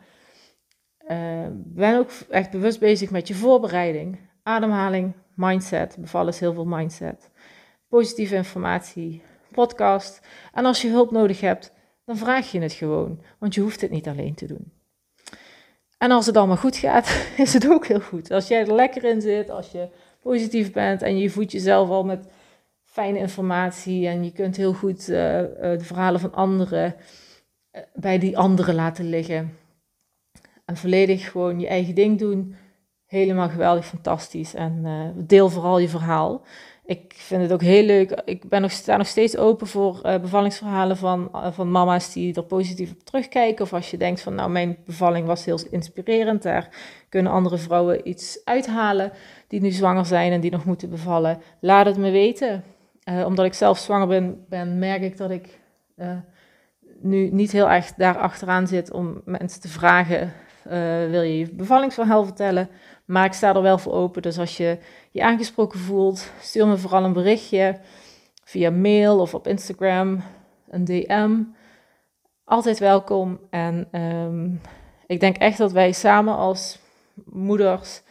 Uh, 1.08 1.46
ben 1.52 1.98
ook 1.98 2.10
echt 2.30 2.52
bewust 2.52 2.80
bezig 2.80 3.10
met 3.10 3.28
je 3.28 3.36
voorbereiding. 3.36 4.20
Ademhaling, 4.44 5.14
mindset. 5.34 5.98
Bevallen 6.00 6.34
is 6.34 6.40
heel 6.40 6.54
veel 6.54 6.66
mindset. 6.66 7.30
Positieve 7.88 8.36
informatie, 8.36 9.22
podcast. 9.52 10.28
En 10.54 10.66
als 10.66 10.82
je 10.82 10.90
hulp 10.90 11.12
nodig 11.12 11.42
hebt, 11.42 11.74
dan 12.06 12.18
vraag 12.18 12.52
je 12.52 12.60
het 12.62 12.74
gewoon. 12.74 13.22
Want 13.40 13.54
je 13.54 13.62
hoeft 13.62 13.82
het 13.82 13.92
niet 13.92 14.08
alleen 14.08 14.36
te 14.36 14.46
doen. 14.46 14.72
En 15.98 16.12
als 16.12 16.26
het 16.26 16.38
allemaal 16.38 16.58
goed 16.58 16.78
gaat, 16.78 17.28
is 17.38 17.54
het 17.54 17.70
ook 17.70 17.88
heel 17.88 18.02
goed. 18.02 18.32
Als 18.32 18.48
jij 18.48 18.62
er 18.62 18.74
lekker 18.74 19.04
in 19.04 19.22
zit, 19.22 19.50
als 19.50 19.72
je 19.72 19.90
positief 20.22 20.72
bent 20.72 21.02
en 21.02 21.18
je 21.18 21.30
voedt 21.30 21.52
jezelf 21.52 21.90
al 21.90 22.04
met 22.04 22.28
fijne 22.84 23.20
informatie 23.20 24.08
en 24.08 24.24
je 24.24 24.32
kunt 24.32 24.56
heel 24.56 24.74
goed 24.74 25.00
uh, 25.00 25.08
de 25.08 25.78
verhalen 25.82 26.20
van 26.20 26.34
anderen 26.34 26.96
bij 27.94 28.20
die 28.20 28.38
anderen 28.38 28.76
laten 28.76 29.10
liggen. 29.10 29.58
En 30.66 30.78
volledig 30.78 31.32
gewoon 31.32 31.60
je 31.60 31.68
eigen 31.68 31.96
ding 31.96 32.20
doen. 32.20 32.56
Helemaal 33.06 33.50
geweldig, 33.50 33.86
fantastisch. 33.86 34.54
En 34.54 35.14
deel 35.28 35.50
vooral 35.50 35.80
je 35.80 35.90
verhaal 35.90 36.46
ik 36.86 37.14
vind 37.18 37.42
het 37.42 37.54
ook 37.54 37.62
heel 37.62 37.84
leuk. 37.84 38.22
Ik 38.26 38.50
ben 38.50 38.62
nog, 38.62 38.72
sta 38.72 38.98
nog 38.98 39.08
steeds 39.08 39.38
open 39.38 39.68
voor 39.68 40.00
uh, 40.04 40.20
bevallingsverhalen 40.20 40.98
van, 40.98 41.30
uh, 41.34 41.52
van 41.52 41.72
mama's 41.72 42.14
die 42.14 42.36
er 42.36 42.44
positief 42.44 42.92
op 42.92 43.04
terugkijken. 43.04 43.66
Of 43.66 43.74
als 43.74 43.92
je 43.92 43.98
denkt 43.98 44.22
van 44.22 44.36
nou, 44.36 44.50
mijn 44.50 44.78
bevalling 44.86 45.28
was 45.28 45.46
heel 45.46 45.60
inspirerend. 45.70 46.42
Daar 46.44 46.70
kunnen 47.10 47.32
andere 47.32 47.58
vrouwen 47.58 48.08
iets 48.10 48.42
uithalen 48.44 49.12
die 49.48 49.62
nu 49.62 49.72
zwanger 49.72 50.06
zijn 50.06 50.32
en 50.32 50.42
die 50.42 50.52
nog 50.52 50.66
moeten 50.66 50.90
bevallen. 50.90 51.42
Laat 51.60 51.86
het 51.86 51.98
me 51.98 52.12
weten. 52.12 52.64
Omdat 53.26 53.46
ik 53.46 53.54
zelf 53.54 53.78
zwanger 53.78 54.08
ben, 54.08 54.46
ben 54.50 54.80
merk 54.80 55.02
ik 55.02 55.18
dat 55.18 55.30
ik 55.30 55.60
nu 57.02 57.30
niet 57.30 57.52
heel 57.52 57.70
erg 57.70 57.94
daar 57.94 58.18
achteraan 58.18 58.68
zit 58.68 58.92
om 58.92 59.22
mensen 59.26 59.62
te 59.62 59.68
vragen 59.68 60.34
wil 61.10 61.22
je 61.22 61.38
je 61.38 61.54
bevallingsverhaal 61.54 62.24
vertellen. 62.24 62.70
Maar 63.06 63.26
ik 63.26 63.34
sta 63.34 63.56
er 63.56 63.62
wel 63.62 63.78
voor 63.78 63.94
open. 63.94 64.22
Dus 64.22 64.40
als 64.40 64.58
je 64.58 64.78
je 65.12 65.24
aangesproken 65.24 65.80
voelt, 65.80 66.32
stuur 66.42 66.68
me 66.68 66.78
vooral 66.78 67.04
een 67.04 67.14
berichtje 67.14 67.80
via 68.44 68.70
mail 68.70 69.20
of 69.20 69.34
op 69.34 69.48
Instagram, 69.48 70.24
een 70.70 70.86
DM. 70.86 71.42
Altijd 72.44 72.80
welkom. 72.80 73.40
En 73.50 74.02
um, 74.02 74.62
ik 75.08 75.20
denk 75.20 75.38
echt 75.38 75.58
dat 75.58 75.72
wij 75.72 75.92
samen 75.92 76.36
als 76.36 76.80
moeders 77.26 78.02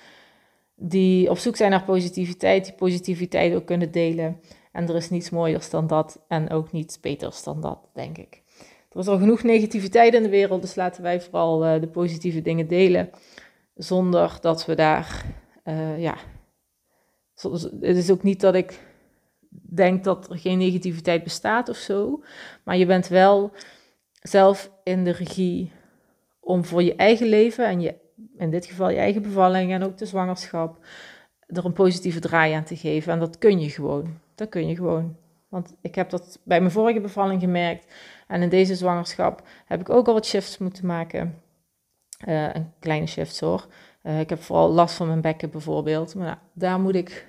die 0.76 1.30
op 1.30 1.38
zoek 1.38 1.56
zijn 1.56 1.70
naar 1.70 1.84
positiviteit, 1.84 2.64
die 2.64 2.74
positiviteit 2.74 3.54
ook 3.54 3.66
kunnen 3.66 3.90
delen. 3.90 4.40
En 4.72 4.88
er 4.88 4.96
is 4.96 5.10
niets 5.10 5.30
mooiers 5.30 5.70
dan 5.70 5.86
dat 5.86 6.20
en 6.28 6.50
ook 6.50 6.72
niets 6.72 7.00
beters 7.00 7.42
dan 7.42 7.60
dat, 7.60 7.78
denk 7.92 8.18
ik. 8.18 8.42
Er 8.94 9.00
is 9.00 9.08
al 9.08 9.18
genoeg 9.18 9.42
negativiteit 9.42 10.14
in 10.14 10.22
de 10.22 10.28
wereld, 10.28 10.60
dus 10.60 10.74
laten 10.74 11.02
wij 11.02 11.20
vooral 11.20 11.66
uh, 11.66 11.80
de 11.80 11.86
positieve 11.86 12.42
dingen 12.42 12.68
delen. 12.68 13.10
Zonder 13.74 14.38
dat 14.40 14.66
we 14.66 14.74
daar, 14.74 15.24
uh, 15.64 16.00
ja. 16.00 16.16
Het 17.80 17.96
is 17.96 18.10
ook 18.10 18.22
niet 18.22 18.40
dat 18.40 18.54
ik 18.54 18.80
denk 19.50 20.04
dat 20.04 20.30
er 20.30 20.38
geen 20.38 20.58
negativiteit 20.58 21.22
bestaat 21.22 21.68
of 21.68 21.76
zo. 21.76 22.22
Maar 22.64 22.76
je 22.76 22.86
bent 22.86 23.08
wel 23.08 23.52
zelf 24.22 24.70
in 24.84 25.04
de 25.04 25.10
regie 25.10 25.72
om 26.40 26.64
voor 26.64 26.82
je 26.82 26.94
eigen 26.94 27.26
leven 27.26 27.66
en 27.66 27.80
je, 27.80 27.94
in 28.36 28.50
dit 28.50 28.66
geval 28.66 28.90
je 28.90 28.98
eigen 28.98 29.22
bevalling 29.22 29.72
en 29.72 29.82
ook 29.82 29.98
de 29.98 30.06
zwangerschap, 30.06 30.78
er 31.46 31.64
een 31.64 31.72
positieve 31.72 32.20
draai 32.20 32.52
aan 32.52 32.64
te 32.64 32.76
geven. 32.76 33.12
En 33.12 33.18
dat 33.18 33.38
kun 33.38 33.60
je 33.60 33.70
gewoon. 33.70 34.18
Dat 34.34 34.48
kun 34.48 34.68
je 34.68 34.74
gewoon. 34.74 35.16
Want 35.54 35.74
ik 35.80 35.94
heb 35.94 36.10
dat 36.10 36.40
bij 36.44 36.60
mijn 36.60 36.72
vorige 36.72 37.00
bevalling 37.00 37.40
gemerkt. 37.40 37.92
En 38.26 38.42
in 38.42 38.48
deze 38.48 38.74
zwangerschap 38.74 39.42
heb 39.66 39.80
ik 39.80 39.90
ook 39.90 40.06
al 40.06 40.14
wat 40.14 40.26
shifts 40.26 40.58
moeten 40.58 40.86
maken. 40.86 41.42
Uh, 42.28 42.54
een 42.54 42.72
kleine 42.78 43.06
shift 43.06 43.40
hoor. 43.40 43.66
Uh, 44.02 44.20
ik 44.20 44.28
heb 44.28 44.42
vooral 44.42 44.70
last 44.70 44.94
van 44.94 45.06
mijn 45.06 45.20
bekken 45.20 45.50
bijvoorbeeld. 45.50 46.14
Maar 46.14 46.26
nou, 46.26 46.38
daar 46.52 46.80
moet 46.80 46.94
ik. 46.94 47.26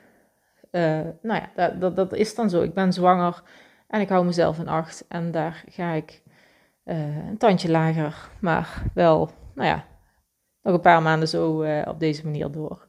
Uh, 0.72 0.82
nou 1.22 1.42
ja, 1.42 1.50
dat, 1.56 1.82
dat, 1.82 1.96
dat, 1.96 2.14
is 2.14 2.36
dan 2.36 2.50
zo. 2.50 2.62
Ik 2.62 2.74
ben 2.74 2.94
zwanger 2.94 3.44
en 3.88 4.02
ik 4.02 4.10
hou 4.10 4.26
mezelf 4.26 4.60
in 4.60 4.68
acht. 4.68 5.06
En 5.08 5.32
daar 5.32 5.64
ga 5.70 5.92
ik 5.92 6.22
een 6.84 7.38
tandje 7.38 7.72
lager. 7.72 8.30
Maar 8.40 8.84
wel, 8.94 9.30
nou 9.54 9.68
ja, 9.68 9.86
nog 10.62 10.74
een 10.74 10.82
paar 10.82 11.02
maanden 11.02 11.28
zo 11.28 11.66
op 11.88 12.00
deze 12.00 12.24
manier 12.24 12.52
door. 12.52 12.88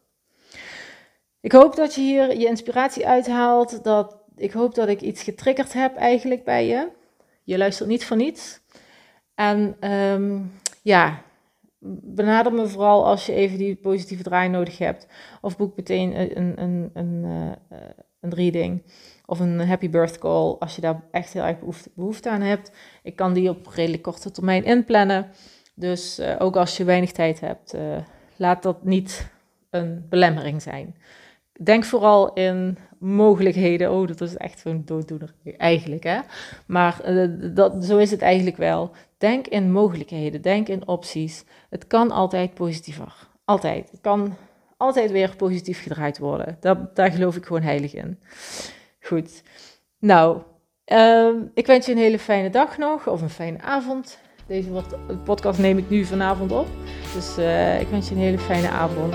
Ik 1.40 1.52
hoop 1.52 1.76
dat 1.76 1.94
je 1.94 2.00
hier 2.00 2.38
je 2.38 2.46
inspiratie 2.46 3.06
uithaalt. 3.06 3.84
Dat, 3.84 4.24
ik 4.36 4.52
hoop 4.52 4.74
dat 4.74 4.88
ik 4.88 5.00
iets 5.00 5.22
getriggerd 5.22 5.72
heb 5.72 5.96
eigenlijk 5.96 6.44
bij 6.44 6.66
je. 6.66 6.88
Je 7.44 7.58
luistert 7.58 7.88
niet 7.88 8.04
voor 8.04 8.16
niets. 8.16 8.60
En 9.34 9.90
um, 9.90 10.52
ja, 10.82 11.22
benader 12.02 12.52
me 12.52 12.66
vooral 12.66 13.06
als 13.06 13.26
je 13.26 13.32
even 13.32 13.58
die 13.58 13.76
positieve 13.76 14.22
draai 14.22 14.48
nodig 14.48 14.78
hebt. 14.78 15.06
Of 15.40 15.56
boek 15.56 15.76
meteen 15.76 16.20
een, 16.20 16.40
een, 16.40 16.62
een, 16.62 16.90
een, 16.94 17.56
een 18.20 18.34
reading. 18.34 18.82
Of 19.26 19.40
een 19.40 19.60
happy 19.60 19.90
birth 19.90 20.18
call 20.18 20.56
als 20.58 20.74
je 20.74 20.80
daar 20.80 21.02
echt 21.10 21.32
heel 21.32 21.42
erg 21.42 21.58
behoefte, 21.94 22.30
aan 22.30 22.40
hebt. 22.40 22.70
Ik 23.02 23.16
kan 23.16 23.32
die 23.32 23.48
op 23.48 23.66
redelijk 23.66 24.02
korte 24.02 24.30
termijn 24.30 24.64
inplannen. 24.64 25.26
Dus 25.74 26.18
uh, 26.18 26.34
ook 26.38 26.56
als 26.56 26.76
je 26.76 26.84
weinig 26.84 27.12
tijd 27.12 27.40
hebt, 27.40 27.74
uh, 27.74 27.96
laat 28.36 28.62
dat 28.62 28.84
niet 28.84 29.30
een 29.70 30.06
belemmering 30.08 30.62
zijn 30.62 30.94
denk 31.62 31.84
vooral 31.84 32.32
in 32.32 32.78
mogelijkheden. 32.98 33.92
Oh, 33.92 34.06
dat 34.06 34.20
is 34.20 34.36
echt 34.36 34.58
zo'n 34.58 34.82
dooddoener 34.84 35.34
eigenlijk, 35.56 36.02
hè? 36.02 36.20
Maar 36.66 37.00
uh, 37.08 37.54
dat, 37.54 37.84
zo 37.84 37.98
is 37.98 38.10
het 38.10 38.22
eigenlijk 38.22 38.56
wel. 38.56 38.90
Denk 39.18 39.46
in 39.46 39.72
mogelijkheden, 39.72 40.42
denk 40.42 40.68
in 40.68 40.88
opties. 40.88 41.44
Het 41.70 41.86
kan 41.86 42.10
altijd 42.10 42.54
positiever. 42.54 43.28
Altijd. 43.44 43.90
Het 43.90 44.00
kan 44.00 44.36
altijd 44.76 45.10
weer 45.10 45.36
positief 45.36 45.82
gedraaid 45.82 46.18
worden. 46.18 46.56
Daar, 46.60 46.90
daar 46.94 47.10
geloof 47.10 47.36
ik 47.36 47.46
gewoon 47.46 47.62
heilig 47.62 47.94
in. 47.94 48.20
Goed. 49.00 49.42
Nou, 49.98 50.38
uh, 50.92 51.30
ik 51.54 51.66
wens 51.66 51.86
je 51.86 51.92
een 51.92 51.98
hele 51.98 52.18
fijne 52.18 52.50
dag 52.50 52.78
nog, 52.78 53.06
of 53.06 53.22
een 53.22 53.30
fijne 53.30 53.60
avond. 53.60 54.18
Deze 54.46 54.68
podcast 55.24 55.58
neem 55.58 55.78
ik 55.78 55.90
nu 55.90 56.04
vanavond 56.04 56.52
op. 56.52 56.66
Dus 57.14 57.38
uh, 57.38 57.80
ik 57.80 57.88
wens 57.88 58.08
je 58.08 58.14
een 58.14 58.20
hele 58.20 58.38
fijne 58.38 58.68
avond. 58.68 59.14